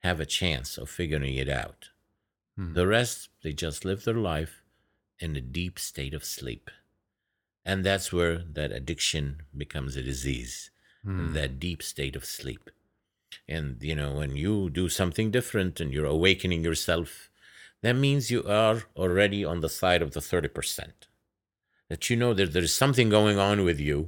[0.00, 1.88] have a chance of figuring it out.
[2.56, 2.74] Hmm.
[2.74, 4.62] The rest, they just live their life
[5.18, 6.70] in a deep state of sleep.
[7.68, 9.24] And that's where that addiction
[9.64, 10.54] becomes a disease,
[11.04, 11.32] Hmm.
[11.38, 12.64] that deep state of sleep.
[13.56, 17.30] And, you know, when you do something different and you're awakening yourself,
[17.82, 21.06] that means you are already on the side of the 30%.
[21.90, 23.98] That you know that there's something going on with you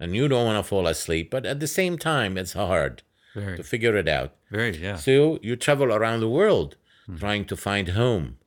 [0.00, 3.02] and you don't want to fall asleep, but at the same time, it's hard
[3.34, 3.56] Very.
[3.56, 4.30] to figure it out.
[4.50, 4.76] Very.
[4.76, 4.96] Yeah.
[4.96, 7.16] So you travel around the world Hmm.
[7.24, 8.38] trying to find home.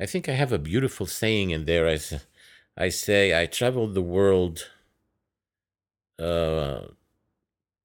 [0.00, 1.86] I think I have a beautiful saying in there.
[1.88, 2.26] I, s-
[2.80, 4.70] I say, I traveled the world
[6.18, 6.80] uh,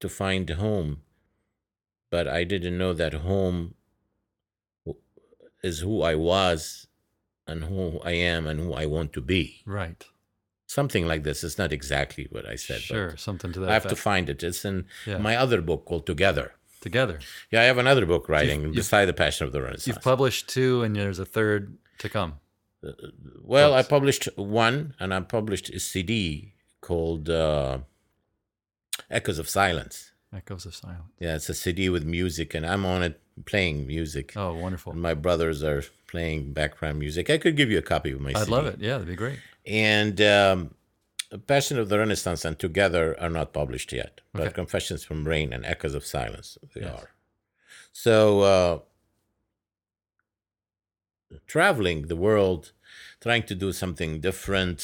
[0.00, 1.02] to find home,
[2.10, 3.74] but I didn't know that home
[5.62, 6.86] is who I was
[7.46, 9.62] and who I am and who I want to be.
[9.66, 10.04] Right.
[10.66, 11.42] Something like this.
[11.44, 13.16] It's not exactly what I said, Sure.
[13.16, 13.70] Something to that.
[13.70, 14.42] I have to find it.
[14.42, 15.18] It's in Yeah.
[15.18, 16.54] my other book called Together.
[16.80, 17.18] Together.
[17.50, 19.86] Yeah, I have another book writing you've- beside the Passion of the Renaissance.
[19.86, 22.40] You've published two, and there's a third to come.
[23.42, 27.78] Well, I published one, and I published a CD called uh,
[29.10, 30.12] Echoes of Silence.
[30.34, 31.02] Echoes of Silence.
[31.18, 34.32] Yeah, it's a CD with music, and I'm on it playing music.
[34.36, 34.92] Oh, wonderful.
[34.92, 37.30] And my brothers are playing background music.
[37.30, 38.50] I could give you a copy of my I'd CD.
[38.52, 38.80] love it.
[38.80, 39.38] Yeah, that'd be great.
[39.66, 40.74] And um,
[41.46, 45.64] Passion of the Renaissance and Together are not published yet, but Confessions from Rain and
[45.64, 46.92] Echoes of Silence, they Yes.
[47.00, 47.10] are.
[47.92, 48.78] So uh,
[51.46, 52.72] traveling the world,
[53.24, 54.78] trying to do something different.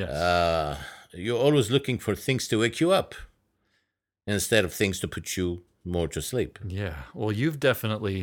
[0.00, 0.10] Yes.
[0.10, 0.72] Uh,
[1.24, 3.10] you're always looking for things to wake you up
[4.34, 5.48] instead of things to put you
[5.94, 6.52] more to sleep.
[6.82, 6.94] yeah.
[7.18, 8.20] Well, you've definitely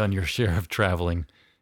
[0.00, 1.20] done your share of traveling.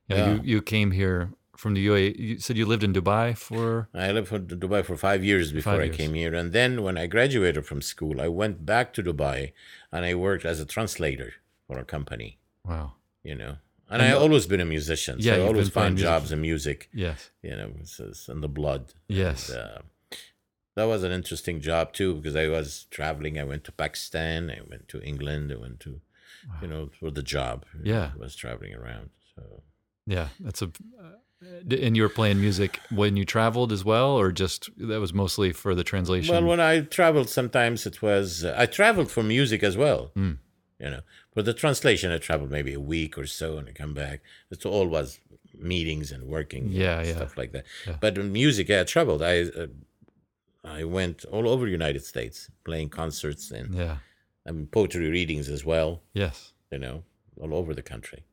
[0.09, 0.35] You, know, Yeah.
[0.35, 1.21] you, you came here
[1.63, 2.09] from the UAE.
[2.27, 3.89] You said you lived in Dubai for.
[4.07, 6.33] I lived in Dubai for five years before Five I came here.
[6.41, 9.53] And then when I graduated from school, I went back to Dubai
[9.93, 11.31] and I worked as a translator
[11.67, 12.31] for a company,
[12.71, 12.87] Wow.
[13.29, 13.55] you know.
[13.91, 15.17] And, I always been a musician.
[15.19, 17.31] Yeah, so I always found jobs in music, Yes.
[17.43, 18.95] you know, it's, in the blood.
[19.09, 19.51] Yes.
[19.51, 19.83] uh,
[20.77, 23.39] that was an interesting job too because I was traveling.
[23.39, 26.01] I went to Pakistan, I went to England, I went to,
[26.63, 27.67] you know, for the job.
[27.83, 28.13] Yeah.
[28.15, 29.11] I was traveling around.
[29.35, 29.63] So
[30.07, 30.29] Yeah.
[30.39, 30.67] That's a.
[30.67, 31.17] Uh,
[31.71, 35.53] and you were playing music when you traveled as well, or just that was mostly
[35.53, 36.35] for the translation?
[36.35, 40.11] well, when I traveled, sometimes it was I traveled for music as well.
[40.15, 40.33] Hmm.
[40.79, 41.01] You know,
[41.35, 44.21] for the translation, I traveled maybe a week or so, and I come back.
[44.51, 45.21] It's all was
[45.59, 47.13] meetings and working, and Yeah, yeah.
[47.17, 47.65] stuff like that.
[48.01, 49.23] But music, yeah, I traveled.
[49.23, 49.67] I uh,
[50.65, 53.97] I went all over the United States playing concerts and yeah.
[54.45, 56.03] and poetry readings as well.
[56.15, 56.53] Yes.
[56.71, 57.03] you know,
[57.41, 58.25] all over the country.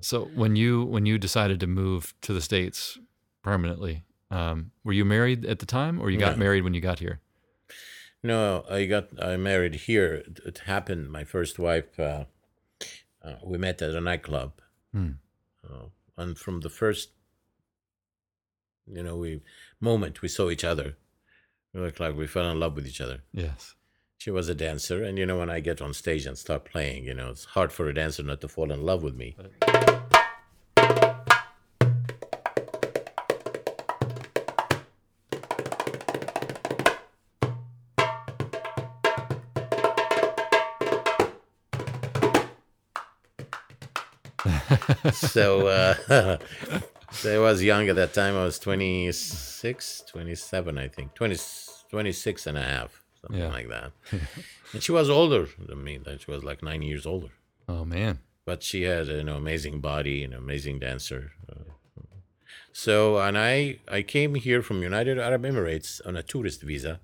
[0.00, 2.98] So when you when you decided to move to the states
[3.42, 6.44] permanently, um, were you married at the time, or you got No.
[6.44, 7.20] married when you got here?
[8.22, 10.14] No, I got I married here.
[10.26, 11.10] It, it happened.
[11.12, 12.24] My first wife, uh,
[13.24, 14.52] uh, we met at a nightclub,
[14.92, 15.12] Hmm.
[15.68, 17.10] uh, and from the first,
[18.86, 19.40] you know, we
[19.80, 20.96] moment we saw each other,
[21.72, 23.22] we looked like we fell in love with each other.
[23.32, 23.74] Yes.
[24.18, 27.04] She was a dancer, and you know, when I get on stage and start playing,
[27.04, 29.36] you know, it's hard for a dancer not to fall in love with me.
[45.34, 45.44] So
[45.78, 46.38] uh,
[47.20, 48.34] so I was young at that time.
[48.36, 51.14] I was 26, 27, I think.
[51.14, 51.36] 20,
[51.90, 53.48] 26 and a half, something Yeah.
[53.58, 53.90] like that.
[54.72, 55.98] and she was older than me.
[55.98, 57.30] That She was like nine years older.
[57.68, 58.18] Oh man.
[58.46, 61.32] But she had an amazing body, an amazing dancer.
[62.72, 67.00] So, and I, I came here from United Arab Emirates on a tourist visa.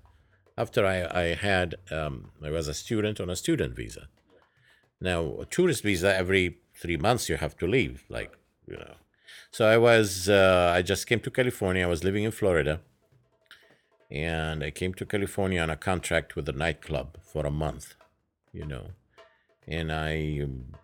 [0.57, 4.07] After I, I had, um, I was a student on a student visa.
[4.99, 8.31] Now, a tourist visa, every three months you have to leave, like,
[8.67, 8.95] you know.
[9.51, 11.83] So I was, uh, I just came to California.
[11.83, 12.81] I was living in Florida.
[14.09, 17.95] And I came to California on a contract with a nightclub for a month,
[18.51, 18.87] you know.
[19.67, 20.75] And I, um,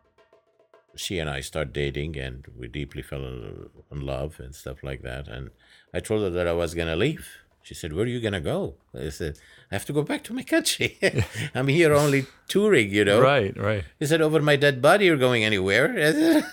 [0.95, 5.27] she and I started dating and we deeply fell in love and stuff like that.
[5.27, 5.49] And
[5.93, 7.27] I told her that I was going to leave.
[7.67, 8.75] She said, Where are you going to go?
[8.97, 9.37] I said,
[9.69, 10.97] I have to go back to my country.
[11.53, 13.19] I'm here only touring, you know.
[13.19, 13.53] Right.
[13.57, 13.83] Right.
[13.99, 15.91] He said, Over my dead body, you're going anywhere?
[15.91, 16.43] I said,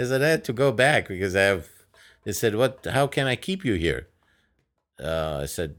[0.00, 1.68] I said, I had to go back because I have.
[2.24, 2.84] They said, What?
[2.90, 4.08] How can I keep you here?
[5.00, 5.76] Uh, I said,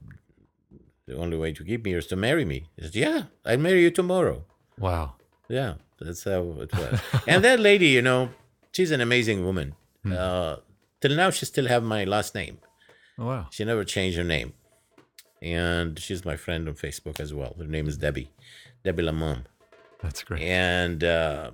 [1.05, 2.69] The only way to keep me is to marry me.
[2.77, 4.45] He said, Yeah, I'll marry you tomorrow.
[4.79, 5.15] Wow.
[5.49, 7.01] Yeah, that's how it was.
[7.27, 8.29] and that lady, you know,
[8.71, 9.75] she's an amazing woman.
[10.09, 10.57] Uh,
[11.01, 12.59] till now, she still have my last name.
[13.17, 13.47] Oh, wow.
[13.51, 14.53] She never changed her name,
[15.41, 17.55] and she's my friend on Facebook as well.
[17.57, 18.29] Her name is Debbie,
[18.83, 19.45] Debbie Lamont.
[20.01, 20.41] That's great.
[20.43, 21.51] And uh,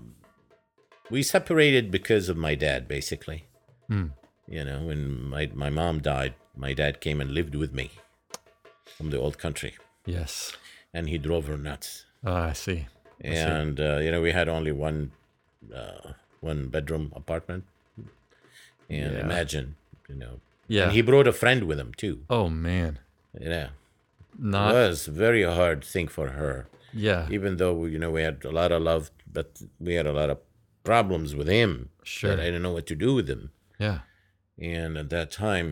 [1.10, 3.46] we separated because of my dad, basically.
[3.88, 4.08] Hmm.
[4.48, 7.92] You know, when my my mom died, my dad came and lived with me
[8.98, 10.54] from the old country, Yes.
[10.94, 12.06] and he drove her nuts.
[12.26, 12.88] Ah, I see.
[13.24, 13.38] I see.
[13.38, 15.12] and uh, you know we had only one
[15.76, 17.66] uh, one bedroom apartment
[18.90, 19.22] and Yeah.
[19.22, 19.76] imagine
[20.10, 20.40] you know
[20.76, 20.84] Yeah.
[20.84, 22.92] and he brought a friend with him too oh man.
[23.52, 23.70] yeah
[24.56, 24.70] Not.
[24.76, 26.56] it was a very hard thing for her
[27.08, 27.24] yeah.
[27.36, 29.04] even though you know we had a lot of love
[29.38, 29.48] but
[29.88, 30.38] we had a lot of
[30.92, 31.72] problems with him
[32.04, 32.30] Sure.
[32.30, 33.44] that i didn't know what to do with him
[33.88, 34.00] Yeah.
[34.78, 35.70] and at that time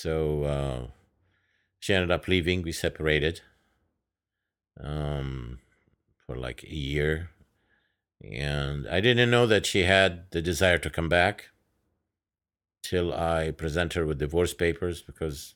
[0.00, 0.14] so
[0.54, 0.80] uh,
[1.82, 3.36] she ended up leaving we separated
[4.90, 5.58] um,
[6.26, 7.30] for like a year
[8.32, 11.36] and i didn't know that she had the desire to come back
[12.88, 15.54] till i present her with divorce papers because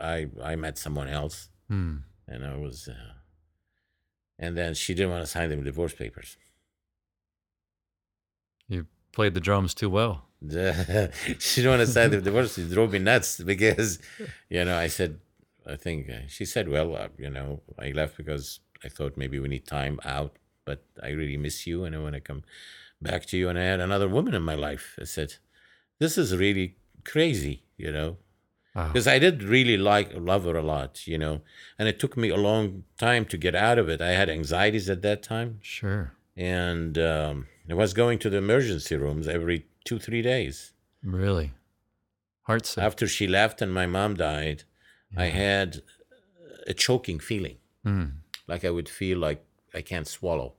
[0.00, 1.36] i i met someone else
[1.68, 1.96] Hmm.
[2.32, 3.12] and i was uh,
[4.38, 6.30] and then she didn't want to sign the divorce papers
[8.68, 10.14] You played the drums too well.
[11.38, 12.58] She didn't want to sign the divorce.
[12.58, 13.98] It drove me nuts because,
[14.48, 15.20] you know, I said,
[15.66, 19.38] I think uh, she said, well, uh, you know, I left because I thought maybe
[19.38, 20.32] we need time out,
[20.64, 22.42] but I really miss you and I want to come
[23.00, 23.48] back to you.
[23.48, 24.86] And I had another woman in my life.
[25.00, 25.30] I said,
[25.98, 28.16] this is really crazy, you know,
[28.74, 28.88] Wow.
[28.88, 31.42] because I did really like love her a lot, you know,
[31.78, 34.00] and it took me a long time to get out of it.
[34.00, 36.12] I had anxieties at that time Sure.
[36.36, 40.72] and um, I was going to the emergency rooms every two, three days
[41.02, 41.52] Really?
[42.42, 42.76] Heart.
[42.78, 44.64] After she left and my mom died,
[45.16, 45.82] I had
[46.66, 47.56] a choking feeling.
[47.86, 48.12] Mm.
[48.48, 50.54] Like I would feel like I can't swallow.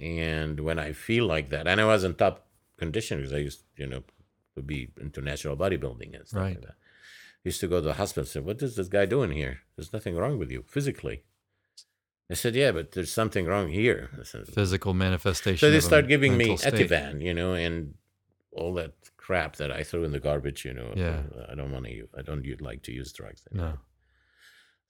[0.00, 2.46] And when I feel like that, and I was in top
[2.78, 4.02] condition because I used, you know,
[4.56, 6.54] to be international bodybuilding and stuff Right.
[6.56, 6.76] like that.
[7.44, 9.60] used to go to the hospital and say, What is this guy doing here?
[9.76, 11.22] There's nothing wrong with you physically.
[12.30, 14.10] I said, Yeah, but there's something wrong here.
[14.24, 15.58] Said, Physical manifestation.
[15.58, 16.74] so they start giving me state.
[16.74, 17.94] Ativan, you know, and
[18.52, 20.92] all that crap that I threw in the garbage, you know.
[20.96, 21.22] Yeah.
[21.50, 23.42] I don't want to I don't like to use drugs.
[23.50, 23.70] anymore.
[23.74, 23.78] No.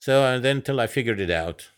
[0.00, 1.68] So and then till I figured it out.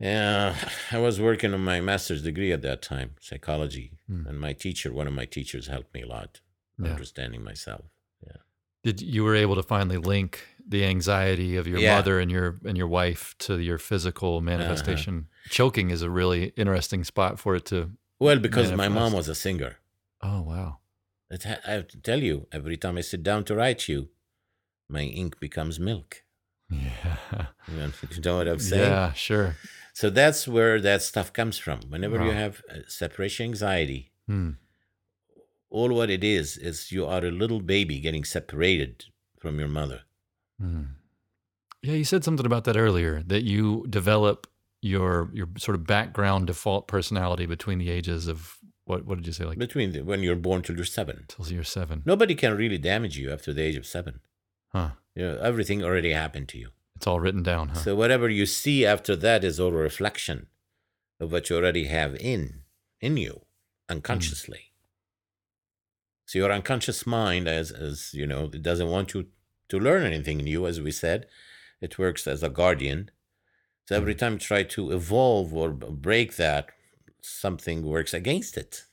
[0.00, 0.56] Yeah,
[0.92, 4.26] I was working on my master's degree at that time, psychology, Hmm.
[4.26, 6.40] and my teacher, one of my teachers, helped me a lot,
[6.78, 6.90] Yeah.
[6.90, 7.84] understanding myself.
[8.26, 8.38] Yeah,
[8.82, 11.96] Did you were able to finally link the anxiety of your Yeah.
[11.96, 15.28] mother and your and your wife to your physical manifestation?
[15.48, 17.90] Choking is a really interesting spot for it to.
[18.18, 19.76] well, because my mom was a singer.
[20.22, 20.78] Oh wow.
[21.30, 24.08] It ha- I have to tell you, every time I sit down to write you,
[24.88, 26.22] my ink becomes milk.
[26.70, 27.46] Yeah.
[27.68, 28.90] You know, you know what I'm saying?
[28.90, 29.12] Yeah.
[29.12, 29.56] Sure.
[29.94, 31.78] So that's where that stuff comes from.
[31.88, 34.50] Whenever you have uh, separation anxiety, Hmm.
[35.70, 38.94] all what it is is you are a little baby getting separated
[39.38, 40.00] from your mother.
[40.60, 40.82] Hmm.
[41.82, 43.22] Yeah, you said something about that earlier.
[43.26, 44.46] That you develop
[44.80, 49.04] your your sort of background default personality between the ages of what?
[49.06, 49.44] What did you say?
[49.44, 52.02] Like Between the, when you're born till you're seven, till you're seven.
[52.04, 54.20] nobody can really damage you after the age of seven.
[54.74, 54.90] Huh.
[55.14, 56.68] You know, everything already happened to you.
[57.04, 57.68] It's all written down.
[57.68, 57.80] Huh.
[57.80, 60.46] So whatever you see after that is all a reflection
[61.20, 62.62] of what you already have in
[62.98, 63.42] in you
[63.90, 64.56] unconsciously.
[64.58, 66.24] Hmm.
[66.24, 69.26] So your unconscious mind, as as you know, it doesn't want you
[69.68, 71.26] to learn anything new, as we said.
[71.82, 73.10] It works as a guardian.
[73.86, 74.20] So every hmm.
[74.20, 76.70] time you try to evolve or break that,
[77.20, 78.84] something works against it.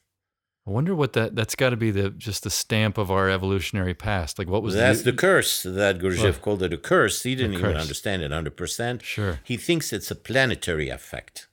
[0.71, 3.93] I wonder what that that's got to be the just the stamp of our evolutionary
[3.93, 4.39] past.
[4.39, 7.23] Like what was That's the, the curse that Gurdjieff called it a curse.
[7.23, 9.03] He didn't even understand it 100%.
[9.03, 9.41] Sure.
[9.43, 11.49] He thinks it's a planetary effect.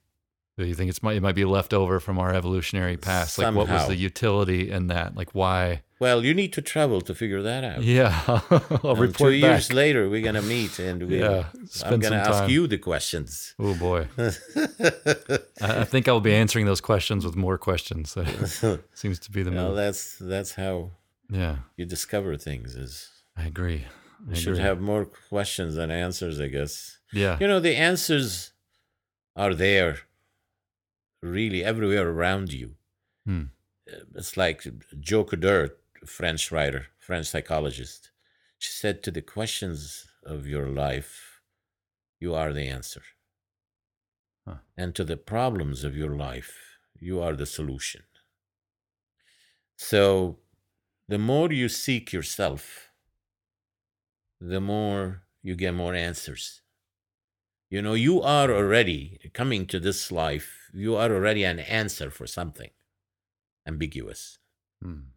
[0.57, 3.39] Do you think it's might it might be left over from our evolutionary past?
[3.39, 5.17] Like what was the utility in that?
[5.17, 5.83] Like why?
[6.01, 7.83] Well, you need to travel to figure that out.
[7.83, 8.23] Yeah.
[8.29, 9.51] I'll And report two back.
[9.51, 11.47] years later, we're gonna meet, and we, Yeah,
[11.85, 12.51] I'm gonna ask time.
[12.51, 13.55] you the questions.
[13.59, 14.07] Oh boy.
[14.19, 18.15] I, I think I'll be answering those questions with more questions.
[18.15, 19.77] That seems to be the well, move.
[19.77, 20.91] that's that's how
[21.31, 22.75] Yeah, you discover things.
[22.77, 23.85] Is I agree.
[24.27, 24.65] I you should agree.
[24.65, 26.99] have more questions than answers, I guess.
[27.13, 27.39] Yeah.
[27.41, 28.53] You know, the answers
[29.37, 29.99] are there,
[31.23, 32.75] really everywhere around you.
[33.27, 33.45] Hmm.
[34.15, 34.63] It's like
[35.01, 35.71] Jo Coudert,
[36.07, 38.11] French writer, French psychologist.
[38.59, 41.41] She said to the questions of your life,
[42.21, 43.03] you are the answer.
[44.47, 44.57] Huh.
[44.77, 46.57] And to the problems of your life,
[46.99, 48.03] you are the solution.
[49.77, 50.39] So
[51.07, 52.89] the more you seek yourself,
[54.41, 56.63] the more you get more answers.
[57.71, 62.27] You know, you are already coming to this life, you are already an answer for
[62.27, 62.71] something
[63.67, 64.39] ambiguous.
[64.83, 65.13] Hmm.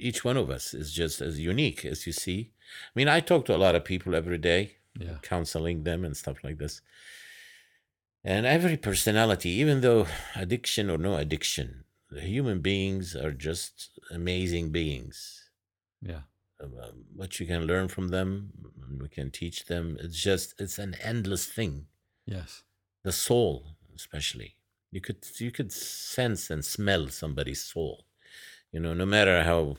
[0.00, 2.52] Each one of us is just as unique as you see.
[2.88, 5.18] I mean, I talk to a lot of people every day, Yeah.
[5.22, 6.80] counseling them and stuff like this.
[8.24, 14.70] And every personality, even though addiction or no addiction, the human beings are just amazing
[14.72, 15.48] beings.
[16.02, 16.22] Yeah.
[16.62, 18.52] Um, what you can learn from them,
[19.00, 19.96] we can teach them.
[20.00, 21.86] It's just, it's an endless thing.
[22.26, 22.62] Yes.
[23.04, 24.56] The soul, especially.
[24.90, 28.04] You could, you could sense and smell somebody's soul.
[28.72, 29.76] You know, no matter how,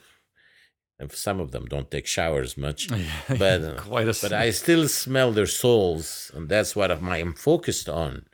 [0.98, 2.88] if some of them don't take showers much,
[3.28, 3.60] but
[4.22, 8.26] but I still smell their souls, and that's what I'm, I'm focused on.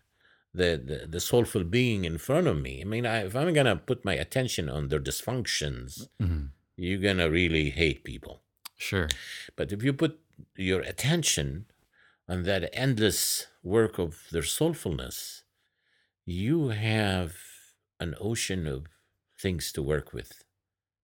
[0.55, 2.81] The, the the soulful being in front of me.
[2.81, 6.51] I mean, I, if I'm gonna put my attention on their dysfunctions, Mhm.
[6.77, 8.43] you're gonna really hate people.
[8.77, 9.09] Sure.
[9.57, 10.19] But if you put
[10.57, 11.67] your attention
[12.29, 15.43] on that endless work of their soulfulness,
[16.25, 17.37] you have
[18.01, 18.87] an ocean of
[19.39, 20.45] things to work with.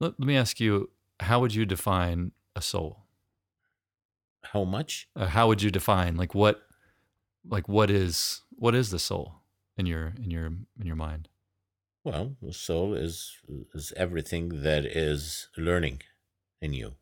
[0.01, 0.91] Let, let me ask you:
[1.21, 3.01] How would you define a soul?
[4.43, 5.09] How much?
[5.17, 6.62] Uh, how would you define like what,
[7.49, 9.35] like what is what is the soul
[9.77, 11.29] in your in your in your mind?
[12.05, 13.39] Well, the soul is
[13.75, 16.03] is everything that is learning
[16.61, 16.95] in you.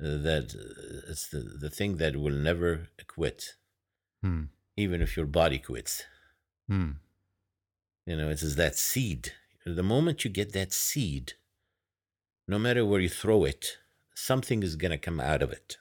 [0.00, 3.54] Uh, that uh, it's the, the thing that will never quit,
[4.22, 4.44] Hmm.
[4.76, 6.04] even if your body quits.
[6.68, 6.92] Hmm.
[8.06, 9.32] You know, it is that seed.
[9.66, 11.34] The moment you get that seed,
[12.48, 13.78] no matter where you throw it,
[14.14, 15.76] something is going to come out of it.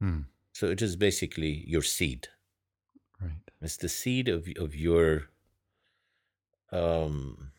[0.00, 0.22] Hmm.
[0.52, 2.28] So it is basically your seed.
[3.20, 3.44] Right.
[3.60, 5.28] It's the seed of of your
[6.72, 7.52] um,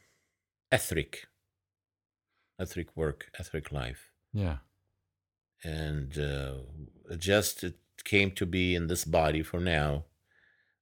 [0.72, 1.28] etheric
[2.60, 4.58] etheric work, etheric life, Yeah.
[5.64, 6.54] and uh,
[7.18, 10.06] just it came to be in this body for now,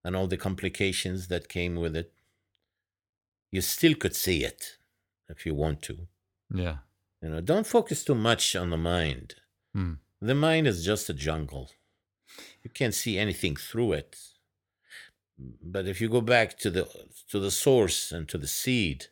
[0.03, 2.14] and all the complications that came with it.
[3.51, 4.78] You still could see it
[5.28, 6.07] if you want to.
[6.53, 6.78] Yeah.
[7.22, 9.36] You know, don't focus too much on the mind.
[9.74, 9.93] Hmm.
[10.22, 11.70] The mind is just a jungle.
[12.63, 14.17] You can't see anything through it.
[15.61, 16.88] But if you go back to the
[17.30, 19.05] to the source and to the seed,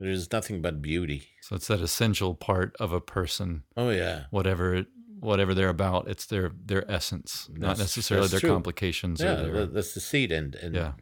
[0.00, 1.28] there is nothing but beauty.
[1.42, 4.24] So it's that essential part of a person, Oh yeah.
[4.30, 4.86] whatever it,
[5.20, 6.08] whatever they're about.
[6.08, 8.50] It's their their essence, not necessarily their true.
[8.50, 9.20] complications.
[9.20, 10.92] Yeah, their, that's the seed, and and Yeah.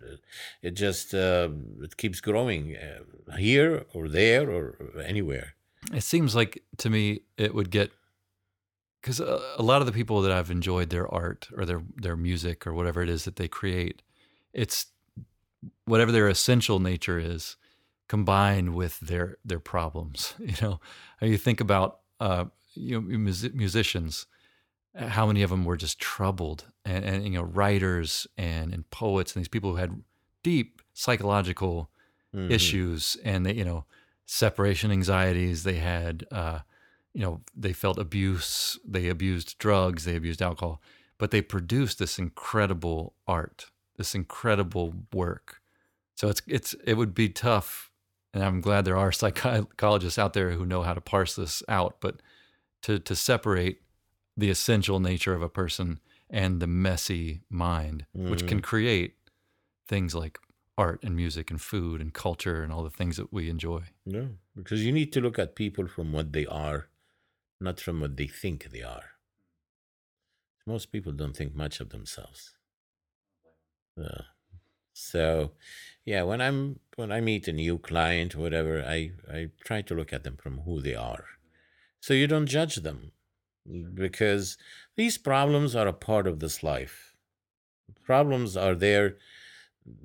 [0.62, 1.48] it just uh,
[1.82, 5.54] it keeps growing uh, here or there or anywhere.
[5.92, 7.90] It seems like to me it would get
[9.00, 12.16] because a, a lot of the people that I've enjoyed their art or their their
[12.16, 14.02] music or whatever it is that they create,
[14.52, 14.86] it's
[15.84, 17.56] whatever their essential nature is
[18.08, 20.34] combined with their their problems.
[20.40, 20.80] You know,
[21.20, 24.26] you think about uh, you know music, musicians,
[24.96, 29.34] how many of them were just troubled, and, and you know writers and and poets
[29.34, 30.02] and these people who had
[30.42, 31.90] deep psychological
[32.32, 32.50] Mhm.
[32.50, 33.84] issues and they you know
[34.32, 36.60] separation anxieties they had uh
[37.12, 40.80] you know they felt abuse they abused drugs they abused alcohol
[41.18, 43.70] but they produced this incredible art
[44.00, 45.60] this incredible work.
[46.16, 47.90] So it's it's it would be tough
[48.32, 51.96] and i'm glad there are psychologists out there who know how to parse this out
[52.00, 52.22] but
[52.82, 53.82] to to separate
[54.36, 56.00] the essential nature of a person
[56.30, 59.16] and the messy mind which can create
[59.86, 60.38] things like
[60.80, 63.82] art and music and food and culture and all the things that we enjoy.
[64.06, 64.24] No,
[64.56, 66.80] because you need to look at people from what they are,
[67.60, 69.08] not from what they think they are.
[70.66, 72.40] Most people don't think much of themselves.
[74.02, 74.24] Uh,
[74.92, 75.52] so,
[76.04, 76.58] yeah, when I'm
[76.96, 78.98] when I meet a new client or whatever, I
[79.38, 81.24] I try to look at them from who they are,
[82.00, 83.12] so you don't judge them,
[84.04, 84.56] because
[84.96, 86.96] these problems are a part of this life.
[88.12, 89.16] Problems are there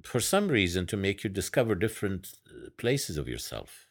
[0.03, 3.88] for some reason to make you discover different uh, places of yourself.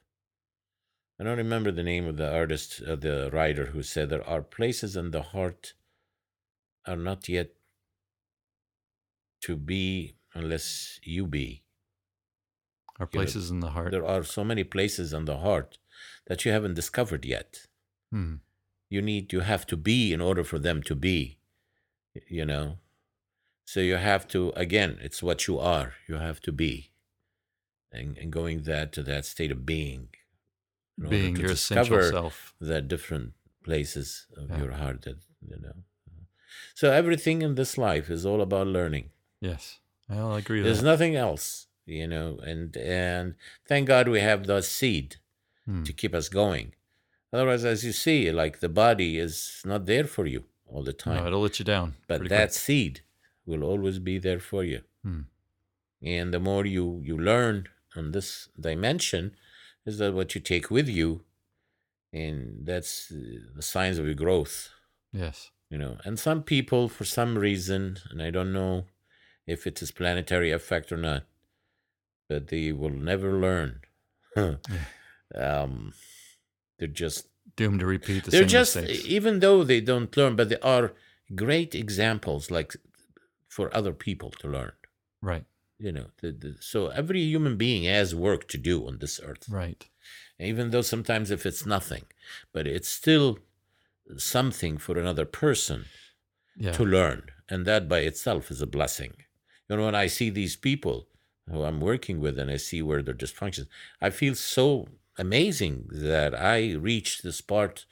[1.20, 4.42] I don't remember the name of the artist, uh, the writer who said there are
[4.42, 5.74] places in the heart
[6.86, 7.50] are not yet
[9.42, 11.62] to be unless you be.
[12.98, 13.90] Are places in the heart.
[13.90, 15.78] There are so many places in the heart
[16.26, 17.66] that you haven't discovered yet.
[18.10, 18.36] Hmm.
[18.88, 21.38] You need, you have to be in order for them to be,
[22.28, 22.78] you know?
[23.64, 25.94] So you have to, again, it's what you are.
[26.06, 26.90] You have to be.
[27.92, 30.08] And, and going that to that state of being.
[31.08, 32.54] Being to your essential discover self.
[32.60, 33.32] the different
[33.64, 34.58] places of Yeah.
[34.62, 35.74] your heart that, you know.
[36.74, 39.10] So everything in this life is all about learning.
[39.40, 39.78] Yes.
[40.08, 40.86] I'll agree with There's that.
[40.86, 43.34] nothing else, you know, and and
[43.66, 45.16] thank God we have the seed
[45.66, 45.82] Hmm.
[45.84, 46.74] to keep us going.
[47.32, 51.16] Otherwise, as you see, like the body is not there for you all the time.
[51.22, 51.94] No, it'll let you down.
[52.06, 52.52] but that quick.
[52.52, 53.00] seed
[53.46, 54.80] will always be there for you.
[55.02, 55.22] Hmm.
[56.02, 59.34] And the more you you learn on this dimension,
[59.86, 61.22] is that what you take with you,
[62.12, 63.16] and that's uh,
[63.56, 64.70] the signs of your growth
[65.12, 65.50] Yes.
[65.70, 68.86] you know and some people for some reason and i don't know
[69.46, 71.22] if it is a planetary effect or not
[72.28, 73.80] but they will never learn
[75.34, 75.92] um
[76.78, 79.06] they're just Doomed to repeat the they're same just mistakes.
[79.06, 80.92] even though they don't learn but they are
[81.34, 82.74] great examples like
[83.54, 84.72] for other people to learn
[85.30, 85.46] Right.
[85.86, 89.44] you know the, the, so every human being has work to do on this earth
[89.60, 89.82] Right.
[90.52, 92.04] even though sometimes if it's nothing
[92.54, 93.28] but it's still
[94.16, 95.80] something for another person
[96.56, 96.72] Yeah.
[96.78, 97.22] to learn.
[97.50, 99.12] And that by itself is a blessing.
[99.68, 100.98] You know, when I see these people
[101.50, 103.66] who I'm working with and I see where their dysfunctions,
[104.06, 104.66] I feel so
[105.26, 105.76] amazing
[106.10, 106.56] that I
[106.90, 107.86] reach this part,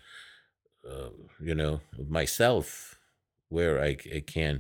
[0.93, 1.11] uh,
[1.49, 1.75] you know,
[2.21, 2.67] myself
[3.49, 4.55] where I, I can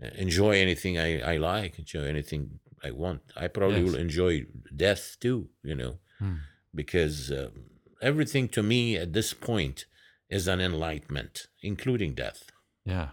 [0.00, 3.22] enjoy anything I, I like, enjoy anything I want.
[3.36, 3.92] I probably Yes.
[3.92, 6.36] will enjoy death too, you know, Hmm.
[6.74, 7.70] because um,
[8.00, 9.86] everything to me at this point
[10.28, 12.50] is an enlightenment, including death
[12.84, 13.10] Yeah.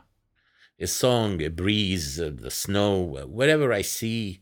[0.79, 4.41] a song, a breeze, uh, the snow, uh, whatever I see,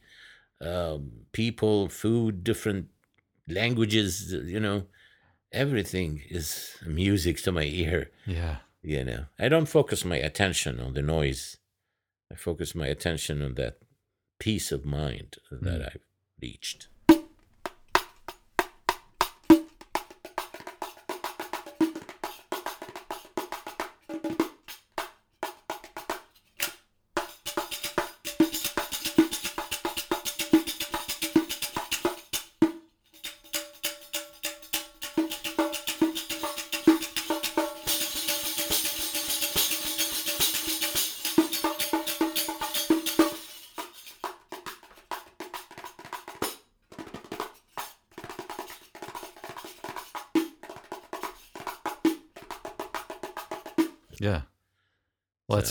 [0.61, 2.89] um, people, food, different
[3.47, 4.87] languages, uh, you know,
[5.51, 8.11] everything is music to my ear.
[8.25, 8.57] Yeah.
[8.81, 11.57] You know, I don't focus my attention on the noise.
[12.31, 13.77] I focus my attention on that
[14.39, 15.85] peace of mind that Mm.
[15.87, 16.01] I've
[16.41, 16.87] reached.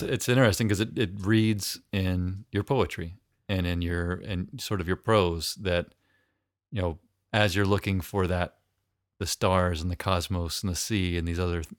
[0.02, 3.16] It's it's interesting because it, it reads in your poetry
[3.48, 5.94] and in your and sort of your prose that
[6.70, 6.98] you know
[7.32, 8.56] as you're looking for that
[9.18, 11.74] the stars and the cosmos and the sea and these other th-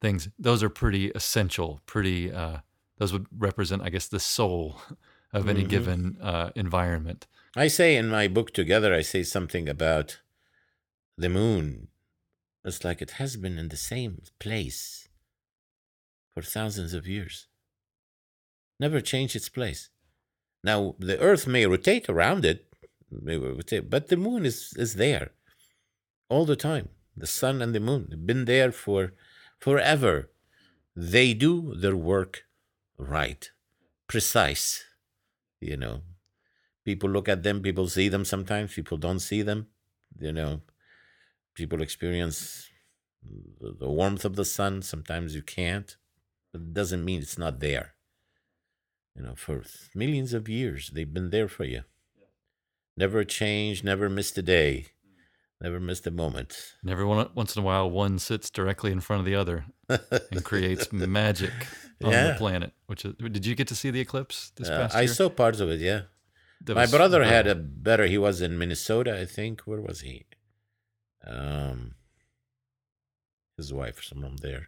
[0.00, 2.58] things those are pretty essential pretty uh
[2.98, 4.76] those would represent i guess the soul
[5.32, 5.68] of any Mhm.
[5.68, 10.18] given uh environment I say in my book Together, I say something about
[11.16, 11.86] the moon.
[12.64, 15.08] It's like it has been in the same place
[16.34, 17.46] for thousands of years,
[18.78, 19.90] never change its place.
[20.62, 22.66] Now, the earth may rotate around it,
[23.10, 25.30] but the moon is, is there
[26.28, 26.88] all the time.
[27.16, 29.12] The sun and the moon have been there for
[29.60, 30.30] forever.
[30.96, 32.44] They do their work
[32.98, 33.50] right,
[34.08, 34.84] precise,
[35.64, 36.02] you know
[36.84, 39.66] people look at them people see them sometimes people don't see them
[40.18, 40.60] you know
[41.54, 42.68] people experience
[43.60, 45.96] the warmth of the sun sometimes you can't
[46.52, 47.93] but it doesn't mean it's not there
[49.16, 49.62] you know for
[49.94, 51.82] millions of years they've been there for you
[52.96, 54.86] never changed never missed a day
[55.60, 59.00] never missed a moment and every one, once in a while one sits directly in
[59.00, 61.52] front of the other and creates magic
[62.02, 64.94] on the planet which is did you get to see the eclipse this Uh, past
[64.94, 65.02] year?
[65.02, 66.02] i saw parts of it yeah
[66.66, 68.06] That My was brother had a better.
[68.06, 69.54] He was in Minnesota, I think.
[69.68, 70.24] Where was he?
[71.34, 71.94] Um,
[73.58, 74.64] his wife, someone there,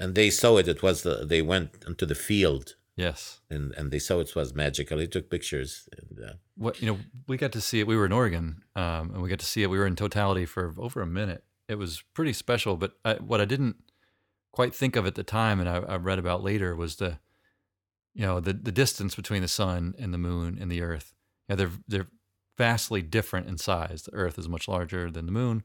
[0.00, 0.66] and they saw it.
[0.74, 1.14] It was the.
[1.32, 3.40] They went into the field yes.
[3.48, 4.98] And and they saw it was magical.
[4.98, 5.88] They took pictures.
[5.96, 7.86] And, uh, what you know we got to see it.
[7.86, 9.70] We were in oregon um, and we got to see it.
[9.70, 11.44] We were in totality for over a minute.
[11.68, 13.76] It was pretty special but I, what i didn't
[14.52, 17.18] quite think of at the time and I, I read about later was the
[18.14, 21.14] you know the, the distance between the sun and the moon and the earth.
[21.48, 22.08] Yeah they're they're
[22.56, 24.02] vastly different in size.
[24.02, 25.62] The earth is much larger than the moon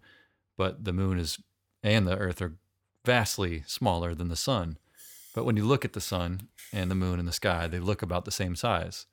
[0.57, 1.39] but the moon is
[1.81, 2.55] and the earth are
[3.05, 4.77] vastly smaller than the sun
[5.33, 8.01] but when you look at the sun and the moon in the sky they look
[8.01, 9.05] about the same size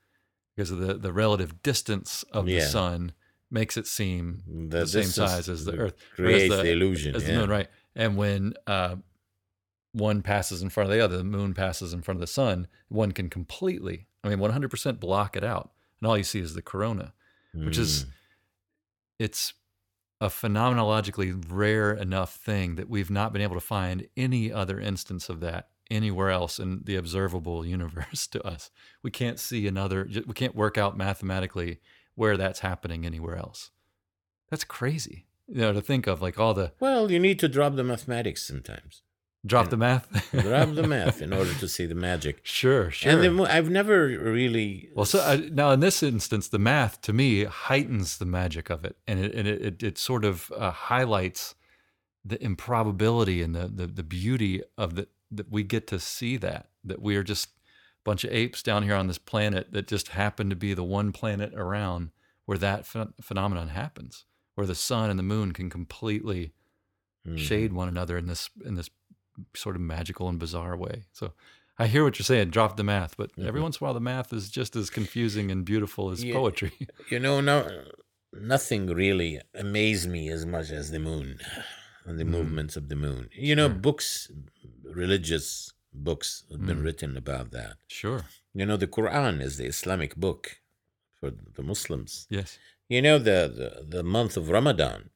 [0.56, 3.12] because of the, the relative distance of the sun
[3.50, 7.16] makes it seem the the same size as the Earth, creates the- the, illusion.
[7.16, 7.38] as the yeah.
[7.38, 7.68] moon, right?
[7.96, 8.96] And when uh,
[9.92, 12.68] one passes in front of the other, the moon passes in front of the sun,
[12.88, 15.72] one can completely, I mean, 100% block it out.
[16.00, 17.12] And all you see is the corona,
[17.52, 18.08] which is, Mm.
[19.18, 19.52] it's
[20.20, 25.28] a phenomenologically rare enough thing that we've not been able to find any other instance
[25.28, 28.70] of that anywhere else in the observable universe to us.
[29.02, 31.80] We can't see another, we can't work out mathematically
[32.14, 33.70] where that's happening anywhere else.
[34.50, 35.26] That's crazy.
[35.48, 38.46] You know, to think of like all the well, you need to drop the mathematics
[38.46, 39.02] sometimes.
[39.44, 40.30] drop the math.
[40.38, 42.40] drop the math in order to see the magic.
[42.44, 43.10] Sure, sure.
[43.10, 44.90] And the, I've never really.
[44.94, 48.84] well, so I, now in this instance, the math to me heightens the magic of
[48.84, 51.56] it, and it and it, it, it sort of uh, highlights
[52.24, 56.68] the improbability and the, the the beauty of the that we get to see that
[56.84, 57.50] that we are just a
[58.04, 61.12] bunch of apes down here on this planet that just happen to be the one
[61.12, 62.10] planet around
[62.46, 64.24] where that ph- phenomenon happens,
[64.54, 66.52] where the sun and the moon can completely
[67.26, 67.38] Mhm.
[67.38, 68.88] shade one another in this in this
[69.54, 71.04] sort of magical and bizarre way.
[71.12, 71.32] So
[71.78, 73.64] I hear what you're saying, drop the math, but every Mhm.
[73.64, 76.34] once in a while the math is just as confusing and beautiful as Yeah.
[76.34, 76.72] poetry.
[77.10, 77.84] You know, no,
[78.32, 81.38] nothing really amazed me as much as the moon
[82.04, 82.28] and the Mm.
[82.30, 83.28] movements of the moon.
[83.32, 83.76] You know, Sure.
[83.78, 84.30] books,
[84.94, 86.84] religious books have been Mm.
[86.84, 87.76] written about that.
[87.88, 88.24] sure.
[88.54, 90.60] You know, the Quran is the Islamic book
[91.18, 92.26] for the Muslims.
[92.30, 92.58] Yes.
[92.88, 95.10] You know, the, the, the month of Ramadan,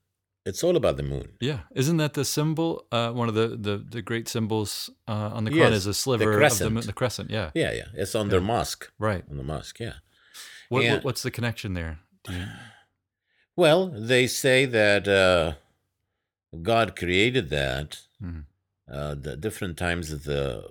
[0.46, 1.28] it's all about the moon.
[1.40, 1.60] Yeah.
[1.74, 2.86] Isn't that the symbol?
[2.92, 5.88] Uh, one of the, the, the great symbols uh, on the Quran Yes, is a
[5.90, 6.72] the sliver of the, crescent.
[6.72, 7.30] moon- the crescent.
[7.30, 7.50] Yeah.
[7.54, 7.88] Yeah, yeah.
[7.94, 8.92] It's on their mosque.
[8.98, 9.24] Right.
[9.30, 9.94] On the mosque, yeah.
[10.68, 10.94] What, Yeah.
[10.94, 11.98] what, what's the connection there?
[12.28, 12.44] You,
[13.56, 15.54] Well, they say that uh,
[16.62, 18.00] God created that.
[18.22, 18.44] Mhm.
[18.90, 20.64] Uh, the different times of the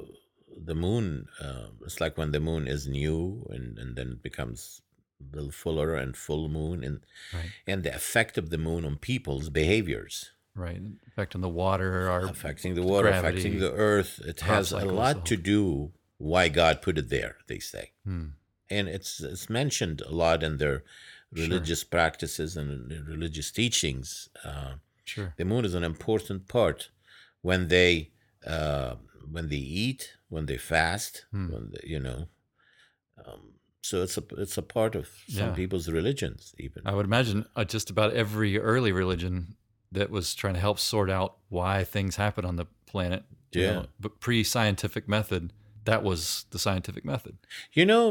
[0.56, 1.28] the moon.
[1.42, 4.82] Uh, it's like when the moon is new, and, and then it becomes
[5.20, 7.00] a little fuller and full moon, and
[7.34, 7.50] right.
[7.66, 10.80] and the effect of the moon on people's behaviors, Right.
[11.08, 14.22] Affecting the water, our affecting the water, gravity, affecting the earth.
[14.24, 17.38] It has a lot to do why God put it there.
[17.48, 17.92] They say.
[18.06, 18.26] Hmm.
[18.70, 20.84] and it's it's mentioned a lot in their
[21.36, 21.46] Sure.
[21.48, 24.30] religious practices and religious teachings.
[24.44, 25.34] Uh, Sure.
[25.38, 26.90] the moon is an important part
[27.44, 28.10] when they
[28.48, 28.96] uh,
[29.32, 31.50] when they eat, when they fast, Hmm.
[31.54, 32.28] when they, you know.
[33.24, 33.42] Um,
[33.82, 35.56] so it's a it's a part of some Yeah.
[35.56, 36.82] people's religions, even.
[36.86, 39.56] I would imagine uh, just about every early religion
[39.92, 43.24] that was trying to help sort out why things happen on the planet.
[43.52, 43.74] you Yeah.
[43.74, 45.54] know, but pre-scientific method,
[45.86, 47.38] that was the scientific method.
[47.74, 48.02] You know,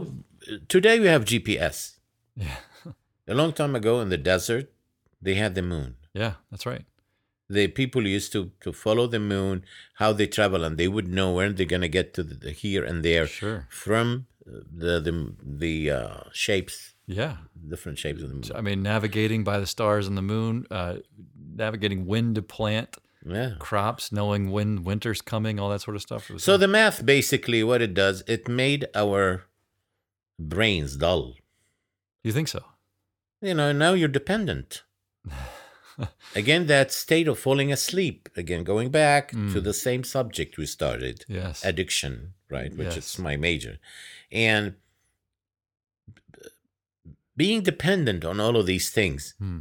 [0.68, 1.98] today we have GPS.
[2.36, 2.58] Yeah.
[3.26, 4.70] A long time ago in the desert,
[5.20, 5.96] they had the moon.
[6.14, 6.84] Yeah, that's right.
[7.48, 9.64] The people used to to follow the moon,
[9.94, 12.84] how they travel, and they would know when they're gonna get to the, the here
[12.84, 13.66] and there Sure.
[13.68, 17.36] from the the the uh, shapes, Yeah.
[17.68, 18.44] different shapes of the moon.
[18.54, 20.96] I mean, navigating by the stars and the moon, uh,
[21.54, 23.54] navigating when to plant Yeah.
[23.58, 26.30] crops, knowing when winter's coming, all that sort of stuff.
[26.38, 29.44] So the math basically what it does, it made our
[30.38, 31.34] brains dull.
[32.24, 32.64] you think so?
[33.40, 34.82] You know, now you're dependent.
[36.34, 38.28] Again, that state of falling asleep.
[38.36, 39.62] Again, going back to Mm.
[39.64, 41.64] the same subject we started, Yes.
[41.64, 42.74] addiction, right?
[42.74, 43.14] Which Yes.
[43.14, 43.78] is my major.
[44.30, 44.74] And
[47.36, 49.60] being dependent on all of these things, Hmm.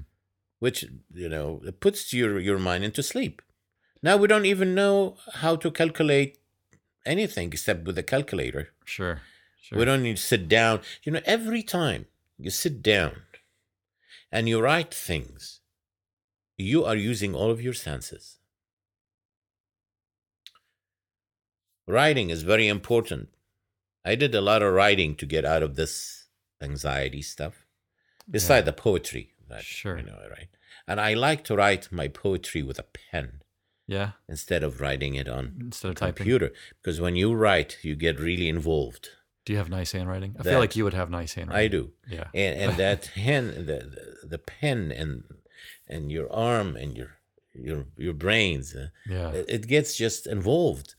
[0.59, 3.41] which, you know, it puts your, your mind into sleep.
[4.03, 6.37] Now we don't even know how to calculate
[7.05, 8.73] anything except with a calculator.
[8.85, 9.21] Sure.
[9.61, 9.77] Sure.
[9.79, 10.81] We don't need to sit down.
[11.03, 12.07] You know, every time
[12.37, 13.21] you sit down
[14.31, 15.60] and you write things,
[16.61, 18.37] you are using all of your senses.
[21.87, 23.29] Writing is very important.
[24.05, 26.27] I did a lot of writing to get out of this
[26.61, 27.65] anxiety stuff,
[28.29, 29.97] beside the poetry that Sure.
[29.97, 30.49] you know I write.
[30.87, 33.41] And I like to write my poetry with a pen
[33.87, 34.11] yeah.
[34.27, 36.15] instead of writing it on Instead of a typing.
[36.17, 36.51] computer
[36.81, 39.09] because when you write, you get really involved.
[39.45, 40.35] Do you have nice handwriting?
[40.39, 41.65] I That- feel like you would have nice handwriting.
[41.65, 41.91] I do.
[42.07, 42.27] Yeah.
[42.33, 43.79] and and that pen the,
[44.21, 45.23] the the pen and
[45.87, 47.11] and your arm and your
[47.53, 49.31] your your brains uh, Yeah.
[49.31, 50.95] it, it gets just involved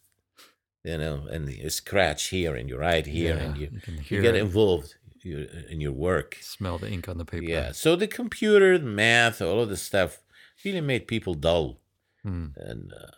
[0.85, 4.35] you know and you scratch here and you write here and you, you you get
[4.35, 4.95] involved
[5.25, 7.45] you, in your work Smell the ink on the paper.
[7.45, 10.21] yeah so the computer the math all of this stuff
[10.65, 11.79] really made people dull
[12.25, 12.49] Hmm.
[12.57, 13.11] and uh,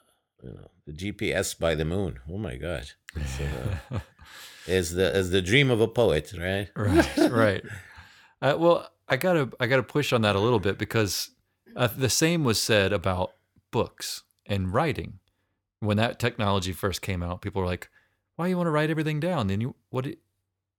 [0.42, 2.84] you know the gps by the moon oh my god
[3.16, 4.00] it's, uh,
[4.66, 7.62] is the is the dream of a poet right right right
[8.42, 11.30] uh, well i gotta i gotta push on that a little bit because
[11.76, 13.32] uh, the same was said about
[13.70, 15.18] books and writing.
[15.80, 17.90] When that technology first came out people were like
[18.36, 19.46] why you want to write everything down?
[19.46, 20.06] Then you what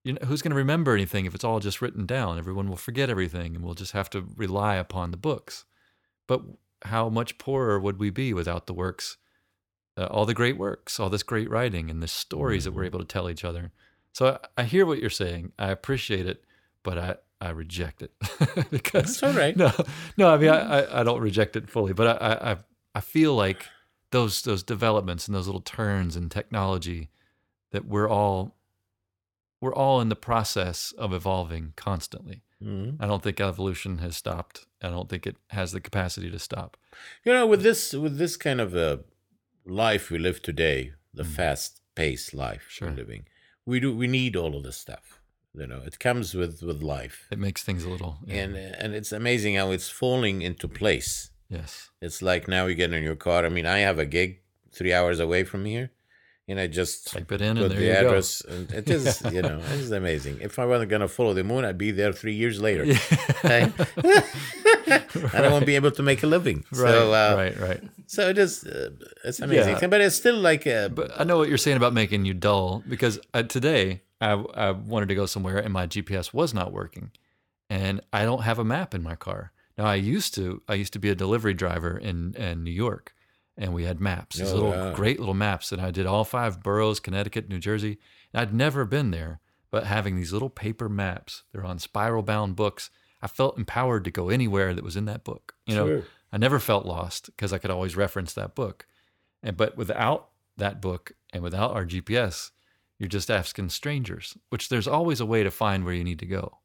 [0.04, 2.38] you know, who's going to remember anything if it's all just written down?
[2.38, 5.66] Everyone will forget everything and we'll just have to rely upon the books.
[6.28, 6.42] But
[6.84, 9.18] how much poorer would we be without the works
[9.98, 12.88] uh, all the great works all this great writing and the stories that we're Mhm.
[12.88, 13.72] able to tell each other?
[14.14, 15.54] So I, I hear what you're saying.
[15.58, 16.44] I appreciate it,
[16.84, 17.16] but I,
[17.46, 18.12] I reject it
[18.72, 19.56] because That's all right.
[19.56, 19.72] no,
[20.18, 20.30] no.
[20.34, 22.58] I mean, I, I, don't reject it fully, but I, I,
[22.96, 23.68] I- feel like
[24.12, 27.10] those those developments and those little turns in technology
[27.72, 28.56] that we're all
[29.62, 32.42] we're all in the process of evolving constantly.
[32.64, 32.96] Mhm.
[33.00, 34.66] I don't think evolution has stopped.
[34.82, 36.78] I don't think it has the capacity to stop.
[37.26, 39.02] You know, with this with this kind of a
[39.66, 41.36] life we live today, the Mm.
[41.36, 42.90] fast paced life Sure.
[42.90, 43.26] we're living,
[43.66, 45.20] we do we need all of this stuff.
[45.58, 48.94] You know, it comes with with life, It makes things a little yeah, and and
[48.94, 51.32] it's amazing how it's falling into place.
[51.50, 53.46] yes, It's like now you get in your car.
[53.46, 54.42] I mean, I have a gig
[54.78, 55.88] three hours away from here,
[56.50, 59.04] and I just type it in put and there the you address, and it is
[59.22, 59.32] Yeah.
[59.36, 60.36] you know it is amazing.
[60.42, 62.84] If I wasn't gonna follow the moon, I'd be there three years later.
[62.86, 62.96] go.
[63.44, 63.72] Right?
[65.36, 66.64] and I won't be able to make a living.
[66.72, 67.82] right, so, uh, right, right.
[68.08, 68.64] So it is.
[68.64, 68.90] Uh,
[69.24, 69.88] it's amazing, Yeah.
[69.88, 70.90] but it's still like a.
[70.94, 74.72] But I know what you're saying about making you dull because uh, today I, I
[74.72, 77.12] wanted to go somewhere and my GPS was not working,
[77.70, 79.52] and I don't have a map in my car.
[79.78, 80.62] Now I used to.
[80.70, 83.14] I used to be a delivery driver in, in New York,
[83.58, 84.94] and we had maps, these Oh, little wow.
[84.94, 87.98] great little maps, and I did all five boroughs: Connecticut, New Jersey.
[88.34, 89.42] And I'd never been there,
[89.72, 92.90] but having these little paper maps, they're on spiral bound books.
[93.22, 95.56] I felt empowered to go anywhere that was in that book.
[95.66, 96.04] You know, Sure.
[96.32, 98.86] I never felt lost because I could always reference that book.
[99.44, 102.52] And but without that book and without our GPS,
[103.00, 106.26] you're just asking strangers, which there's always a way to find where you need to
[106.26, 106.60] go.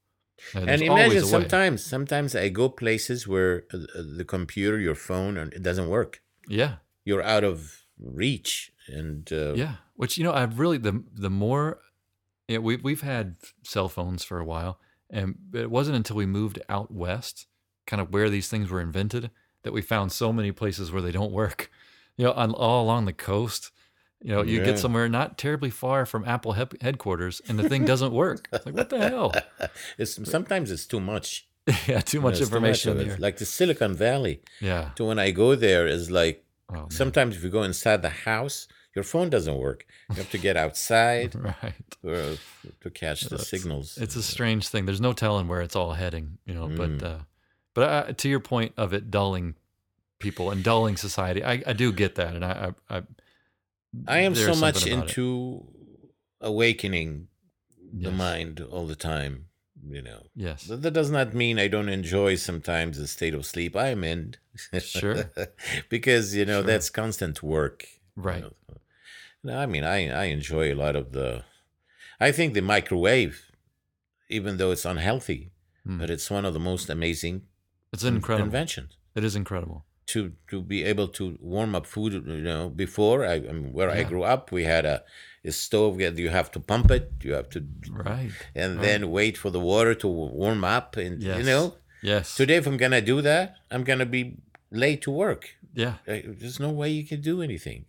[0.54, 5.36] Uh, and imagine sometimes, sometimes I go places where uh, uh, the computer, your phone,
[5.36, 6.22] and it doesn't work.
[6.48, 9.74] Yeah, You're out of reach, and uh, yeah.
[9.94, 11.80] Which you know, I've really the the more
[12.48, 16.26] you know, we we've had cell phones for a while, and it wasn't until we
[16.26, 17.46] moved out west,
[17.86, 19.30] kind of where these things were invented,
[19.62, 21.70] that we found so many places where they don't work.
[22.16, 23.70] You know, on, all along the coast.
[24.22, 24.64] You know, you Yeah.
[24.66, 28.48] get somewhere not terribly far from Apple hep- headquarters, and the thing doesn't work.
[28.52, 29.32] It's like, what the hell?
[29.98, 31.46] it's sometimes it's too much.
[31.86, 34.42] yeah, too much too information of in Like the Silicon Valley.
[34.60, 34.90] Yeah.
[34.96, 36.90] To when I go there is like Oh, man.
[36.90, 39.86] sometimes if you go inside the house, your phone doesn't work.
[40.10, 41.74] You have to get outside right.
[42.06, 42.36] uh,
[42.82, 43.98] to catch the That's- signals.
[43.98, 44.84] It's a strange thing.
[44.86, 46.68] There's no telling where it's all heading, you know.
[46.68, 47.02] But Mm.
[47.02, 47.18] uh,
[47.74, 49.54] but uh, to your point of it dulling
[50.18, 53.02] people and dulling society, I, I do get that, and I I, I,
[54.06, 55.08] I am so much about it.
[55.16, 55.66] into
[56.40, 57.28] awakening
[57.92, 58.18] the Yes.
[58.18, 59.46] mind all the time.
[59.88, 60.26] you know.
[60.36, 60.66] Yes.
[60.68, 64.34] But that does not mean I don't enjoy sometimes the state of sleep I'm in.
[64.78, 65.30] Sure.
[65.88, 66.66] because, you know, Sure.
[66.70, 67.84] that's constant work.
[68.14, 68.42] you Right.
[68.42, 68.52] know.
[69.42, 71.44] No, I mean, I, I enjoy a lot of the.
[72.20, 73.50] I think the microwave,
[74.28, 75.50] even though it's unhealthy,
[75.84, 75.98] Hmm.
[75.98, 77.46] but it's one of the most amazing
[77.90, 78.44] It's in- incredible.
[78.48, 78.98] inventions.
[79.14, 79.86] It is incredible.
[80.12, 83.90] To, to be able to warm up food, you know, before I, I mean, where
[83.90, 85.02] I grew up, we had a,
[85.44, 85.98] a stove.
[85.98, 87.12] that You have to pump it.
[87.22, 88.32] You have to Right.
[88.54, 88.82] and Right.
[88.86, 91.38] then wait for the water to warm up and Yes.
[91.38, 92.34] you know Yes.
[92.36, 94.22] today if i'm gonna do that i'm gonna be
[94.84, 95.42] late to work
[95.74, 95.94] Yeah.
[96.06, 97.84] There's no way you can do anything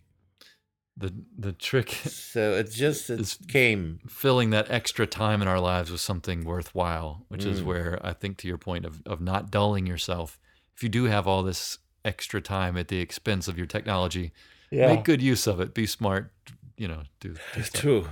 [1.02, 1.10] The
[1.46, 1.88] the trick
[2.30, 7.24] so it just it came filling that extra time in our lives with something worthwhile,
[7.32, 7.64] which is Mm.
[7.70, 10.38] where I think to your point of, of not dulling yourself.
[10.76, 14.32] If you do have all this extra time at the expense of your technology,
[14.88, 15.74] make good use of it.
[15.74, 16.30] Be smart,
[16.76, 18.08] you know, do, do true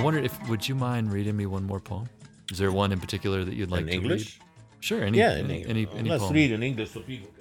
[0.00, 2.08] I, wondered if would you mind reading me one more poem?
[2.50, 3.94] Is there one in particular that you'd like to read?
[3.94, 4.80] in to english read?
[4.80, 5.98] Sure, any yeah any, in any, English.
[5.98, 6.34] any let's poem.
[6.34, 7.40] read in english so people can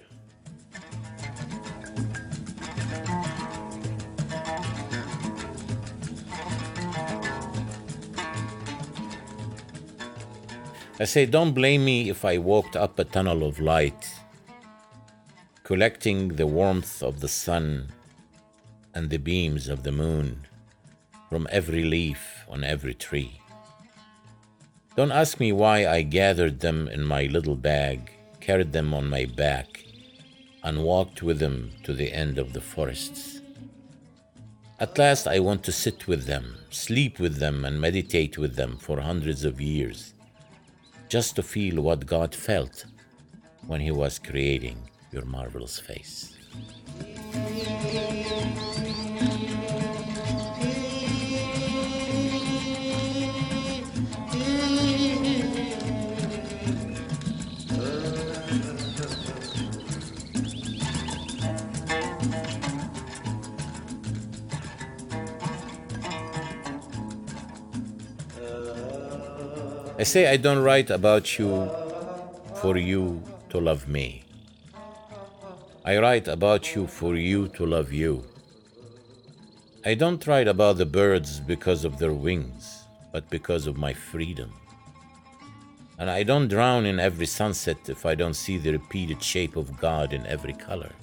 [11.02, 14.20] I say, don't blame me if I walked up a tunnel of light,
[15.64, 17.94] collecting the warmth of the sun
[18.94, 20.46] and the beams of the moon
[21.30, 23.40] from every leaf on every tree.
[24.96, 29.26] Don't ask me why I gathered them in my little bag, carried them on my
[29.26, 29.86] back,
[30.64, 33.42] and walked with them to the end of the forests.
[34.80, 38.78] At last, I want to sit with them, sleep with them, and meditate with them
[38.78, 40.14] for hundreds of years,
[41.10, 42.86] just to feel what God felt
[43.68, 44.78] when He was creating
[45.12, 46.36] your marvelous face.
[70.00, 71.70] I say I don't write about you
[72.62, 74.24] for you to love me.
[75.84, 78.24] I write about you for you to love you.
[79.86, 84.54] I don't write about the birds because of their wings, but because of my freedom.
[85.98, 89.82] And I don't drown in every sunset if I don't see the repeated shape of
[89.82, 90.94] God in every color.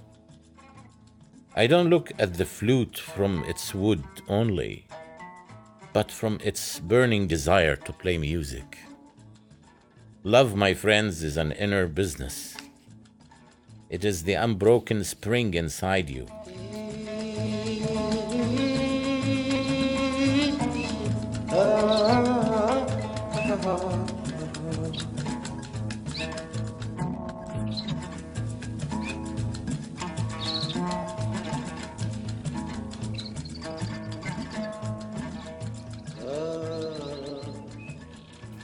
[1.55, 4.87] I don't look at the flute from its wood only,
[5.93, 8.79] but from its burning desire to play music.
[10.27, 12.57] Love, my friends, is an inner business.
[13.89, 16.27] It is the unbroken spring inside you.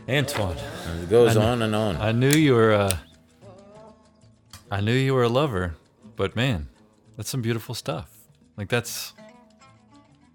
[0.09, 0.57] Antoine,
[1.13, 1.97] goes kn- on and on.
[1.97, 3.01] I knew you were a,
[4.71, 5.77] I knew you were a lover,
[6.17, 6.69] but man,
[7.17, 8.09] that's some beautiful stuff.
[8.57, 9.13] Like that's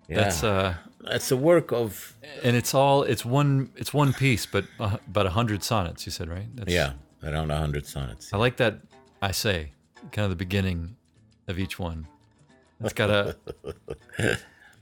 [0.08, 0.18] yeah.
[0.22, 0.76] that's uh
[1.06, 5.26] It's a work of and it's all it's one it's one piece, but uh, about
[5.26, 6.06] a hundred sonnets.
[6.06, 6.48] You said right?
[6.56, 8.34] That's, yeah, around a hundred sonnets.
[8.34, 8.80] I like that.
[9.22, 9.74] I say
[10.12, 10.96] kind of the beginning
[11.48, 12.08] of each one.
[12.80, 13.36] It's got a.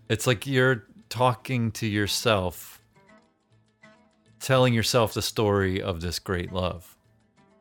[0.09, 2.74] it's like you're talking to yourself,
[4.39, 6.95] telling yourself the story of this great love.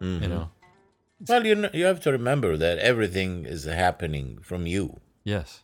[0.01, 0.23] Mm-hmm.
[0.23, 0.51] You know.
[1.29, 5.01] Well, you know, you have to remember that everything is happening from you.
[5.25, 5.63] Yes,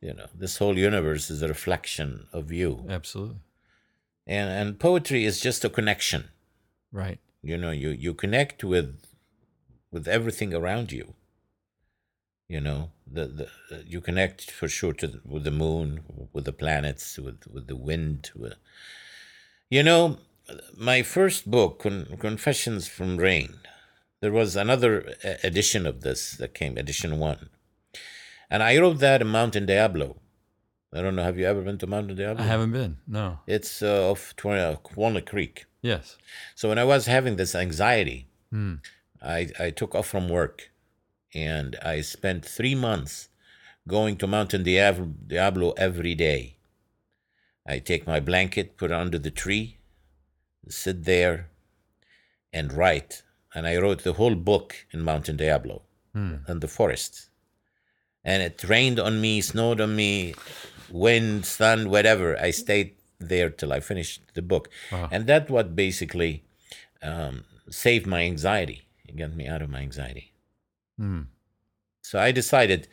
[0.00, 3.40] You know, this whole universe is a reflection of you, absolutely.
[4.26, 6.30] and and poetry is just a connection.
[6.92, 7.18] Right.
[7.42, 9.04] You know, you you connect with
[9.90, 11.14] with everything around you.
[12.48, 16.00] You know, the the you connect for sure to the, with the moon,
[16.32, 18.30] with the planets, with with the wind.
[18.34, 18.54] With,
[19.68, 20.16] you know,
[20.76, 23.54] my first book, Con- Confessions from Rain.
[24.20, 27.50] There was another e- edition of this that came, edition one,
[28.50, 30.16] and I wrote that in Mountain Diablo.
[30.92, 31.22] I don't know.
[31.22, 32.42] Have you ever been to Mountain Diablo?
[32.42, 32.96] I haven't been.
[33.06, 33.40] No.
[33.46, 35.66] It's uh, off Tw- Walnut Creek.
[35.82, 36.16] Yes.
[36.54, 38.76] So when I was having this anxiety, Hmm.
[39.22, 40.70] I, I took off from work
[41.34, 43.28] and I spent three months
[43.86, 46.56] going to Mountain Diablo, Diablo every day.
[47.66, 49.77] I take my blanket, put it under the tree,
[50.68, 51.50] sit there,
[52.52, 53.22] and write.
[53.54, 55.82] And I wrote the whole book in Mountain Diablo,
[56.48, 57.30] in the forest.
[58.24, 60.34] And it rained on me, snowed on me,
[60.90, 62.38] wind, sun, whatever.
[62.40, 64.68] I stayed there till I finished the book.
[65.10, 66.44] And that what basically
[67.02, 68.82] um, saved my anxiety.
[69.06, 70.32] It got me out of my anxiety.
[70.98, 71.22] Hmm.
[72.02, 72.88] So I decided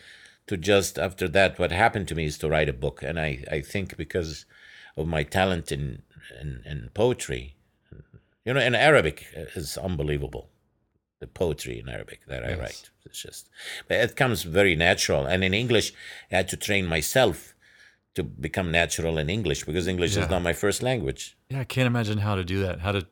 [0.48, 3.44] to just after that, what happened to me is to write a book, and I,
[3.52, 4.46] I think because
[4.96, 6.04] of my talent in,
[6.40, 7.55] in in poetry,
[8.46, 9.26] you know, in Arabic
[9.56, 10.50] is unbelievable.
[11.20, 13.50] The poetry in Arabic that I write, it's just,
[13.90, 15.26] it comes very natural.
[15.26, 15.94] And in English,
[16.32, 17.56] I had to train myself
[18.16, 20.24] to become natural in English because English Yeah.
[20.24, 21.36] is not my first language.
[21.50, 22.80] Yeah, I can't imagine how to do that.
[22.82, 23.08] How to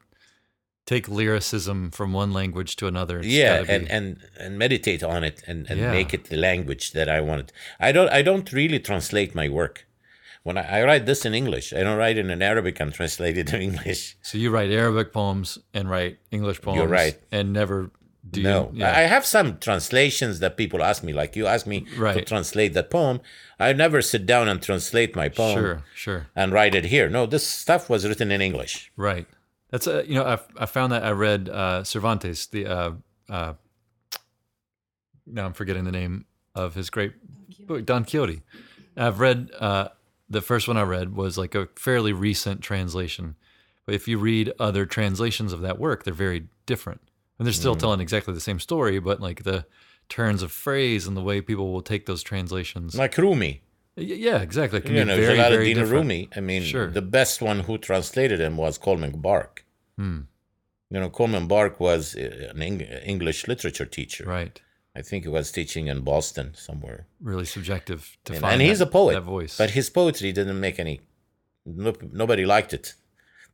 [0.86, 3.20] take lyricism from one language to another.
[3.20, 5.92] It's yeah and, and and meditate on it and, and Yeah.
[5.92, 9.76] make it the language that i wanted i don't i don't really translate my work
[10.44, 13.38] when I, I write this in english i don't write it in arabic and translate
[13.38, 16.78] it to english so you write Arabic poems and write English poems.
[16.80, 17.18] You're right.
[17.32, 17.92] And never
[18.30, 18.92] do you, no yeah.
[18.92, 22.26] i I have some translations that people ask me like you asked me to Right.
[22.34, 23.20] translate that poem
[23.60, 26.22] i never sit down and translate my poem sure, sure.
[26.40, 29.28] and write it here no this stuff was written in english Right.
[29.72, 32.92] That's a you know I I found that I read uh, Cervantes the uh,
[33.38, 33.54] uh,
[35.26, 37.14] now I'm forgetting the name of his great
[37.68, 38.42] book Don Quixote.
[38.96, 39.88] I've read uh,
[40.34, 43.36] the first one I read was like a fairly recent translation,
[43.86, 47.02] but if you read other translations of that work, they're very different,
[47.38, 49.66] and they're still telling exactly the same story, but like the
[50.10, 52.96] turns of phrase and the way people will take those translations.
[52.96, 53.62] like rumi
[53.96, 54.80] yeah, exactly.
[54.80, 55.92] It can you know very, very different.
[55.92, 56.90] rumi i mean Sure.
[56.90, 59.64] the best one who translated him was coleman bark
[59.98, 60.22] Hmm.
[60.90, 62.82] You know, Coleman Bark was uh, an Eng-
[63.14, 64.26] English literature teacher.
[64.28, 64.62] Right.
[64.96, 67.08] I think he was teaching in Boston somewhere.
[67.20, 68.54] Really subjective to And, find.
[68.54, 69.58] and he's that- a poet, That voice.
[69.58, 71.02] but his poetry didn't make any.
[71.66, 72.94] No, nobody liked it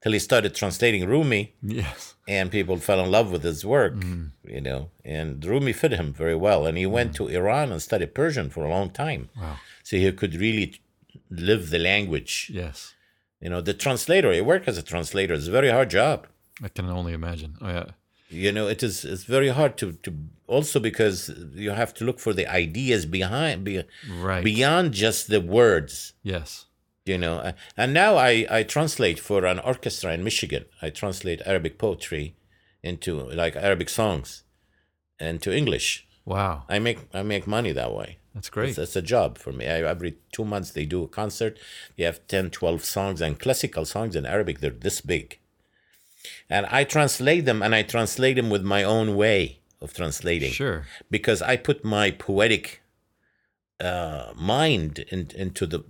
[0.01, 2.15] till he started translating Rumi, yes.
[2.27, 3.93] and people fell in love with his work.
[3.95, 4.49] Mm-hmm.
[4.55, 8.15] You know, and Rumi fit him very well, and he went to Iran and studied
[8.15, 9.57] Persian for a long time, Wow.
[9.83, 10.81] so he could really
[11.29, 12.49] live the language.
[12.53, 12.95] Yes.
[13.39, 14.31] You know, the translator.
[14.33, 15.33] He work as a translator.
[15.35, 16.27] It's a very hard job.
[16.63, 17.55] I can only imagine.
[17.61, 17.85] Oh yeah.
[18.29, 20.13] You know it is it's very hard to to
[20.47, 24.43] also because you have to look for the ideas behind be, Right.
[24.43, 26.65] beyond just the words yes.
[27.05, 31.41] you know Uh, and now i i translate for an orchestra in michigan i translate
[31.45, 32.35] arabic poetry
[32.83, 33.11] into
[33.43, 34.43] like arabic songs
[35.19, 36.63] into english Wow.
[36.69, 38.69] i make i make money that way That's great.
[38.69, 41.57] it's, it's a job for me I, every two months they do a concert
[41.97, 45.38] they have 10 12 songs and classical songs in arabic they're this big
[46.49, 50.85] and i translate them and i translate them with my own way of translating Sure.
[51.09, 52.81] because I put my poetic
[53.79, 55.85] uh, mind in, into the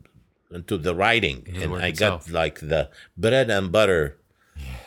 [0.52, 2.26] into the writing, the and work I itself.
[2.28, 4.18] got like the bread and butter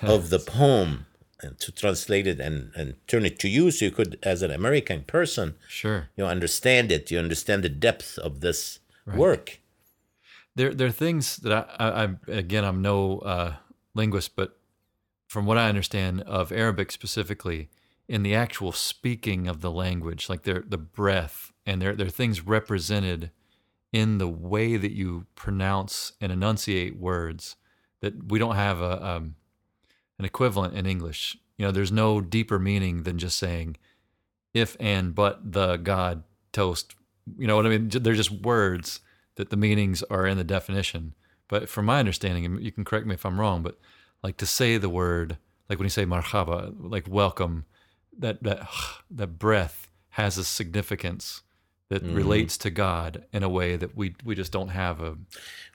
[0.02, 1.06] of the poem
[1.40, 4.50] and to translate it and, and turn it to you, so you could, as an
[4.52, 6.08] American person, Sure.
[6.16, 7.10] you understand it.
[7.10, 9.58] You understand the depth of this work.
[10.54, 13.54] There, there are things that I, I, I again, I'm no uh,
[13.94, 14.56] linguist, but
[15.32, 17.70] from what I understand of Arabic specifically,
[18.06, 22.10] in the actual speaking of the language, like there, the breath, and there, there are
[22.10, 23.30] things represented
[23.94, 27.56] in the way that you pronounce and enunciate words
[28.02, 29.36] that we don't have a um,
[30.18, 31.38] an equivalent in English.
[31.56, 33.78] You know, there's no deeper meaning than just saying
[34.52, 36.94] if and but the God toast.
[37.38, 37.88] You know what I mean?
[37.88, 39.00] They're just words
[39.36, 41.14] that the meanings are in the definition.
[41.48, 43.78] But from my understanding, and you can correct me if I'm wrong, but
[44.22, 47.64] like to say the word, like when you say marhaba, like welcome,
[48.18, 48.68] that that
[49.10, 51.42] that breath has a significance
[51.88, 55.16] that relates to God in a way that we we just don't have a.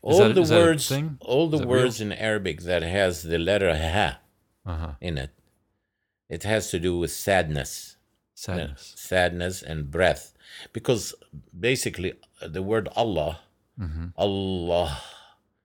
[0.01, 0.91] All that- the is that a words,
[1.21, 1.69] all the it real?
[1.69, 4.19] words in Arabic that has the letter ha
[4.65, 4.93] Uh-huh.
[4.99, 5.31] in it,
[6.29, 7.93] it has to do with sadness.
[8.35, 8.93] Sadness.
[8.95, 10.31] sadness and breath
[10.71, 11.15] because
[11.59, 13.39] basically uh, the word allah
[13.79, 14.07] Mm-hmm.
[14.15, 15.01] allah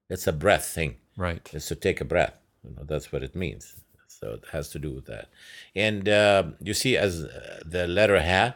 [0.09, 1.45] it's a breath thing Right.
[1.53, 2.35] it's to take a breath
[2.65, 3.75] you know that's what it means
[4.07, 5.29] so it has to do with that
[5.75, 8.55] and uh, you see as uh, the letter ha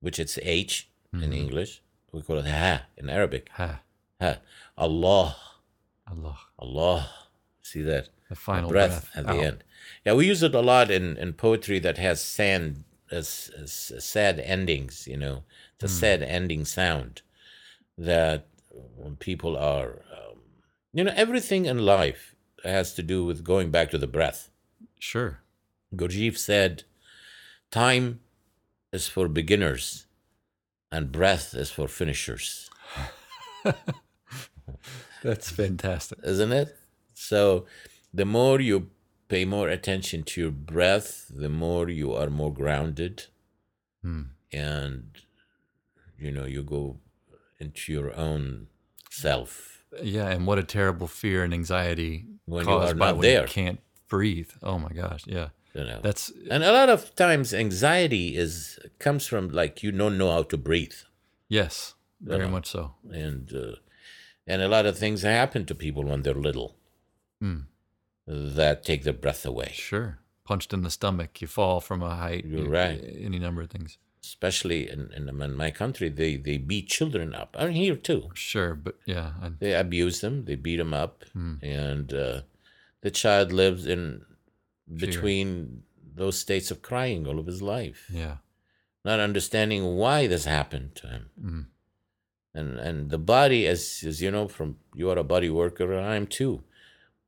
[0.00, 1.24] which it's h Mm-hmm.
[1.24, 1.80] in english
[2.12, 3.80] we call it ha in arabic Ha.
[4.20, 4.32] ha
[4.76, 5.36] allah
[6.06, 6.38] Allah.
[6.58, 7.08] allah
[7.62, 9.44] see that The final breath, breath, at the out.
[9.50, 9.64] end.
[10.04, 13.72] Yeah, we use it a lot in, in poetry that has sand, as, as
[14.14, 15.06] sad endings.
[15.12, 15.36] You know,
[15.78, 17.22] the a sad ending sound
[17.96, 18.46] that
[18.96, 20.36] when people are, um,
[20.92, 22.34] you know, everything in life
[22.64, 24.50] has to do with going back to the breath.
[24.98, 25.40] Sure.
[25.94, 26.84] Gurdjieff said,
[27.70, 28.20] "Time
[28.92, 30.06] is for beginners,
[30.90, 32.70] and breath is for finishers,
[35.22, 36.18] That's fantastic.
[36.22, 36.76] isn't it?
[37.14, 37.66] So
[38.14, 38.90] the more you
[39.28, 43.26] pay more attention to your breath, the more you are more grounded
[44.02, 44.22] Hmm.
[44.52, 45.10] and
[46.16, 46.98] you know you go
[47.58, 48.68] into your own
[49.10, 53.16] self Yeah, and what a terrible fear and anxiety When you caused are by not
[53.16, 53.42] when there.
[53.42, 54.50] you can't breathe.
[54.62, 55.48] Oh my gosh, yeah.
[55.74, 60.18] you know That's and a lot of times anxiety is comes from like you don't
[60.18, 60.94] know how to breathe
[61.48, 62.50] yes, very know.
[62.50, 62.94] much so.
[63.10, 63.76] and uh,
[64.46, 66.76] and a lot of things happen to people when they're little
[67.40, 67.60] Hmm.
[68.26, 70.18] that take their breath away Sure.
[70.44, 72.44] Punched in the stomach, you fall from a height.
[72.46, 72.98] You're you- right.
[73.20, 73.98] Any number of things.
[74.22, 77.56] Especially in, in, in my country they they beat children up.
[77.58, 78.30] And here too.
[78.34, 80.44] Sure, but yeah, I, they abuse them.
[80.44, 81.24] They beat them up.
[81.32, 81.54] Hmm.
[81.62, 82.40] and uh,
[83.00, 84.24] the child lives in
[84.92, 85.82] between
[86.14, 88.06] those states of crying all of his life.
[88.12, 88.36] Yeah.
[89.04, 91.24] not understanding why this happened to him.
[91.40, 91.64] Mm.
[92.54, 96.06] and and the body as as you know from you are a body worker and
[96.06, 96.62] i'm too.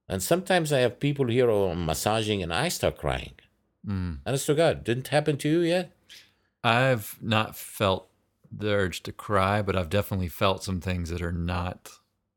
[0.08, 3.36] And sometimes i have people here who are massaging and i start crying.
[3.86, 4.18] Mm.
[4.26, 5.86] honest to god didn't happen to you yet
[6.62, 8.08] I've not felt
[8.50, 11.90] the urge to cry, but I've definitely felt some things that are not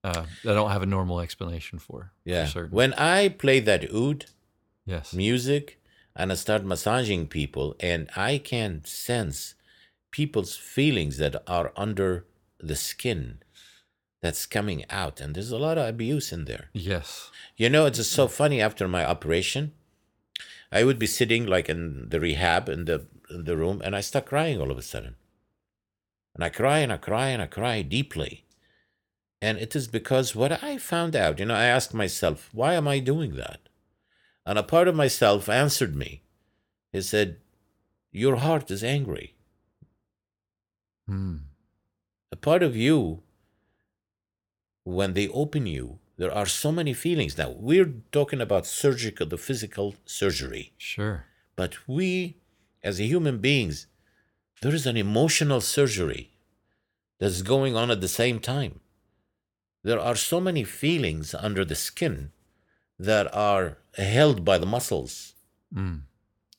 [0.03, 2.11] uh, that I don't have a normal explanation for.
[2.26, 4.26] yeah For when i play that oud
[4.86, 5.13] yes.
[5.13, 5.80] music
[6.15, 9.55] and I start massaging people, and I can sense
[10.11, 12.26] people's feelings that are under
[12.59, 13.39] the skin
[14.21, 15.19] that's coming out.
[15.19, 16.69] And there's a lot of abuse in there.
[16.71, 17.32] Yes.
[17.57, 19.74] You know, it's just so funny after my operation.
[20.71, 23.05] I would be sitting like in the rehab in the
[23.42, 25.16] the room, and I start crying all of a sudden.
[26.36, 28.46] And I cry and I cry and I cry deeply.
[29.42, 32.88] And it is because what I found out, you know, I asked myself, why am
[32.88, 33.60] I doing that?
[34.46, 36.24] And a part of myself answered me.
[36.92, 37.38] He said,
[38.12, 39.36] Your heart is angry.
[41.10, 41.42] Mm.
[42.32, 43.24] A part of you,
[44.84, 47.38] when they open you, there are so many feelings.
[47.38, 50.74] Now, we're talking about surgical, the physical surgery.
[50.78, 51.26] Sure.
[51.56, 52.38] But we,
[52.84, 53.88] as human beings,
[54.62, 56.32] there is an emotional surgery
[57.20, 58.80] that's going on at the same time.
[59.84, 62.32] There are so many feelings under the skin
[63.00, 65.34] that are held by the muscles.
[65.74, 66.02] Mm.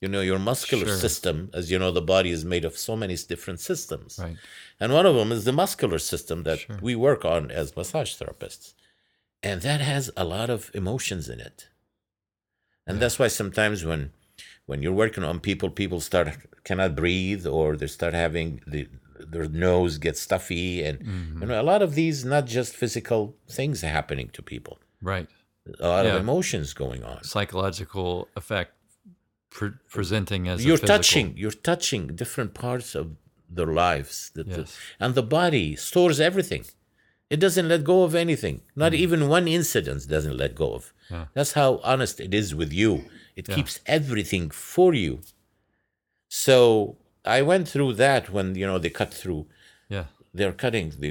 [0.00, 0.96] You know, your muscular Sure.
[0.96, 4.18] system, as you know, the body is made of so many different systems.
[4.18, 4.36] Right.
[4.78, 6.78] And one of them is the muscular system that Sure.
[6.82, 8.74] we work on as massage therapists.
[9.42, 11.68] And that has a lot of emotions in it.
[12.86, 13.00] And Yeah.
[13.00, 14.12] that's why sometimes when
[14.66, 16.28] when you're working on people, people start
[16.64, 18.88] cannot breathe or they start having the
[19.32, 21.40] their nose gets stuffy and Mhm.
[21.40, 23.20] you know a lot of these not just physical
[23.58, 24.78] things happening to people.
[25.12, 25.28] Right.
[25.80, 26.14] A lot Yeah.
[26.14, 27.22] of emotions going on.
[27.24, 28.72] Psychological effect
[29.50, 33.06] pre- presenting as you're touching you're touching different parts of
[33.56, 34.76] their lives The- the- Yes.
[35.02, 36.64] and the body stores everything
[37.30, 40.92] it doesn't let go of anything not even one incident doesn't let go of.
[41.10, 41.26] Yeah.
[41.36, 42.92] that's how honest it is with you
[43.36, 43.54] it Yeah.
[43.56, 45.20] keeps everything for you
[46.28, 49.46] so i went through that when you know they cut through
[49.88, 50.06] Yeah.
[50.32, 51.10] they're cutting the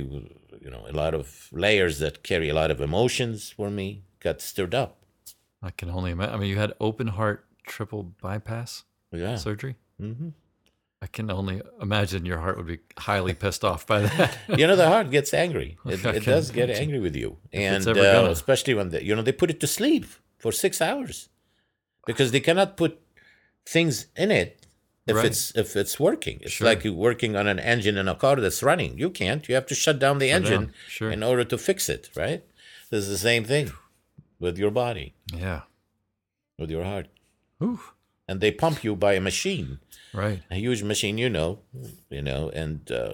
[0.64, 3.88] you know a lot of layers that carry a lot of emotions for me
[4.20, 4.92] got stirred up
[5.66, 6.34] I can only imagine.
[6.36, 9.76] I mean, you had open heart triple bypass yeah surgery.
[10.00, 10.30] hmm
[11.02, 14.38] I can only imagine your heart would be highly pissed off by that.
[14.60, 18.28] you know the heart gets angry it, it does get angry with you and uh,
[18.38, 20.06] especially when they, you know they put it to sleep
[20.38, 21.16] for six hours
[22.06, 23.00] because they cannot put
[23.66, 24.66] things in it
[25.08, 25.26] if Right.
[25.26, 26.68] it's if it's working it's Sure.
[26.68, 29.66] like you're working on an engine in a car that's running you can't you have
[29.68, 30.74] to shut down the Shut engine down.
[30.88, 31.12] Sure.
[31.12, 32.44] in order to fix it right
[32.90, 33.72] this is the same thing
[34.40, 35.62] with your body yeah.
[36.60, 37.08] with your heart
[37.62, 37.80] Ooh.
[38.28, 39.80] and they pump you by a machine
[40.14, 40.44] Right.
[40.52, 41.60] a huge machine, you know,
[42.12, 43.14] you know, and uh,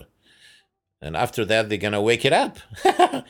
[1.02, 2.58] and after that they're gonna wake it up,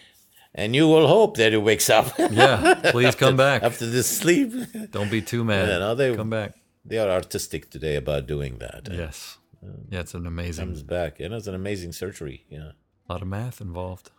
[0.56, 2.08] and you will hope that it wakes up.
[2.32, 2.76] Yeah.
[2.92, 3.64] Please come back.
[3.64, 4.52] after this sleep.
[4.92, 5.68] Don't be too mad.
[5.70, 6.54] Yeah, no, they- come back.
[6.86, 8.88] they are artistic today about doing that.
[8.88, 9.38] It Yes.
[9.64, 10.66] Uh, yeah, it's an amazing.
[10.68, 12.46] comes back, and it's an amazing surgery.
[12.50, 12.72] Yeah.
[13.08, 14.12] A lot of math involved.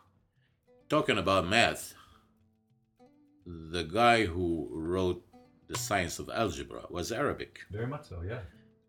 [0.88, 1.94] Talking about math,
[3.46, 5.22] the guy who wrote
[5.68, 7.60] the science of algebra was Arabic.
[7.70, 8.16] Very much so.
[8.26, 8.40] Yeah.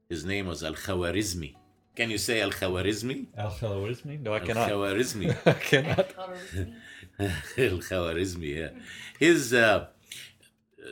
[0.10, 1.56] His name was Al Khawarizmi.
[1.96, 3.28] Can you say Al Khawarizmi?
[3.38, 4.20] Al Khawarizmi?
[4.22, 4.70] No, I cannot.
[4.70, 5.28] Al Khawarizmi.
[5.46, 6.08] I cannot.
[7.58, 8.70] Al Khawarizmi, yeah.
[9.20, 9.88] His, uh,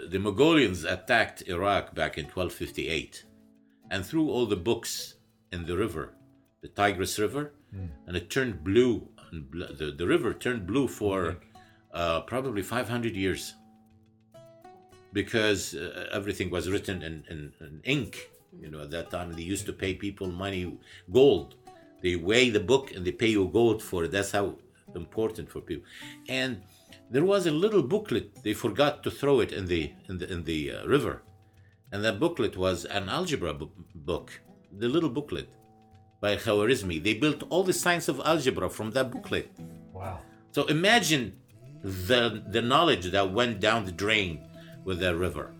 [0.07, 3.23] the Mongolians attacked Iraq back in 1258
[3.89, 5.15] and threw all the books
[5.51, 6.13] in the river,
[6.61, 7.53] the Tigris River,
[8.07, 9.07] and it turned blue.
[9.31, 11.37] And bl- the, the river turned blue for
[11.93, 13.55] uh, probably 500 years
[15.13, 18.29] because uh, everything was written in, in, in ink.
[18.59, 20.77] You know, at that time they used to pay people money,
[21.11, 21.55] gold,
[22.01, 24.11] They weigh the book and they pay you gold for it.
[24.11, 24.55] That's how
[24.95, 25.85] important for people.
[26.27, 26.61] And
[27.09, 28.43] there was a little booklet.
[28.43, 31.23] They forgot to throw it in the in the in the uh, river,
[31.91, 34.41] and that booklet was an algebra bu- book.
[34.77, 35.49] The little booklet
[36.21, 37.03] by Khwarizmi.
[37.03, 39.49] They built all the science of algebra from that booklet.
[39.93, 40.19] Wow.
[40.51, 41.33] So imagine
[41.83, 44.41] the the knowledge that went down the drain
[44.83, 45.53] with that river.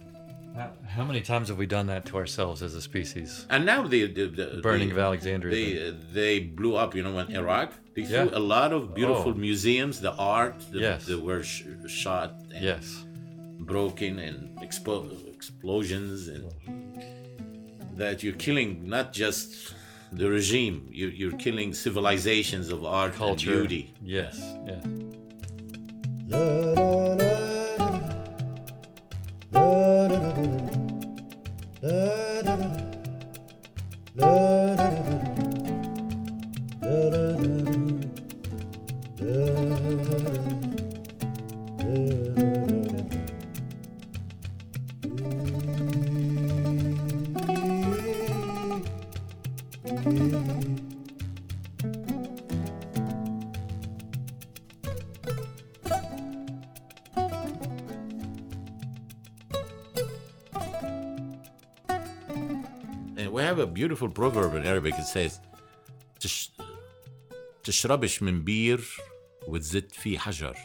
[0.60, 3.46] How, how many times have we done that to ourselves as a species?
[3.50, 5.52] And now the the, the Burning the- of Alexandria.
[5.56, 6.90] They uh, they blew up.
[6.96, 8.10] You know, when Iraq, they Yeah.
[8.28, 9.48] threw a lot of beautiful Oh.
[9.50, 11.06] museums, the art, the, Yes.
[11.06, 13.06] that were sh- shot and yes.
[13.74, 16.44] broken and expo- explosions, and
[18.02, 19.50] that you're killing not just
[20.12, 23.52] the regime, you, you're killing civilizations of art Culture.
[23.52, 23.84] and beauty.
[24.18, 24.36] Yes.
[24.70, 24.82] Yeah.
[31.82, 32.50] And
[63.89, 64.95] beautiful proverb in Arabic.
[64.99, 65.41] It says,
[66.21, 66.51] "تش-
[67.65, 68.85] تشربش من بير
[69.49, 70.57] وتزت فيه حجر.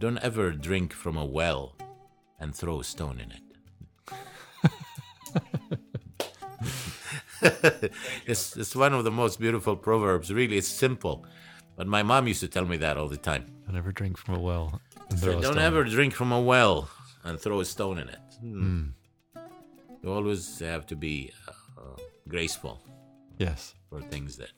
[0.00, 1.76] Don't ever drink from a well
[2.40, 3.42] and throw a stone in it.
[8.26, 10.32] it's, it's one of the most beautiful proverbs.
[10.32, 11.26] Really, it's simple.
[11.76, 13.44] But my mom used to tell me that all the time.
[13.68, 14.80] I never drink from a well.
[15.10, 15.64] and So throw a don't stone.
[15.64, 16.88] ever drink from a well
[17.24, 18.18] and throw a stone in it.
[18.40, 18.82] Hmm.
[20.07, 21.81] You always have to be uh,
[22.29, 22.81] graceful
[23.39, 23.75] Yes.
[23.89, 24.51] for things that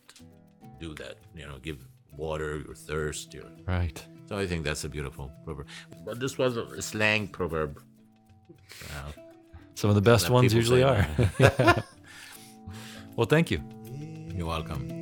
[0.80, 1.16] do that.
[1.36, 3.34] You know, give water your thirst.
[3.34, 3.46] Your...
[3.66, 4.00] Right.
[4.28, 5.66] So I think that's a beautiful proverb.
[6.06, 7.82] But this was a slang proverb.
[8.94, 9.12] Uh,
[9.74, 11.08] Some of the best ones usually are.
[13.16, 13.60] well, thank you.
[14.36, 14.99] you're welcome.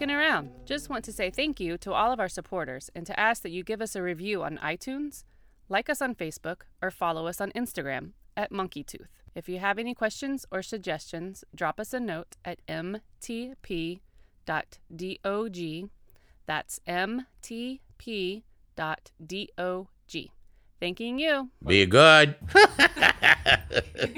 [0.00, 0.50] Sticking around.
[0.64, 3.50] Just want to say thank you to all of our supporters and to ask that
[3.50, 5.24] you give us a review on iTunes,
[5.68, 9.10] like us on Facebook, or follow us on Instagram at MonkeyTooth.
[9.34, 14.00] If you have any questions or suggestions, drop us a note at mtp.dog.
[16.46, 18.40] That's mtp.dog.
[20.80, 21.50] Thanking you.
[21.66, 22.36] Be good.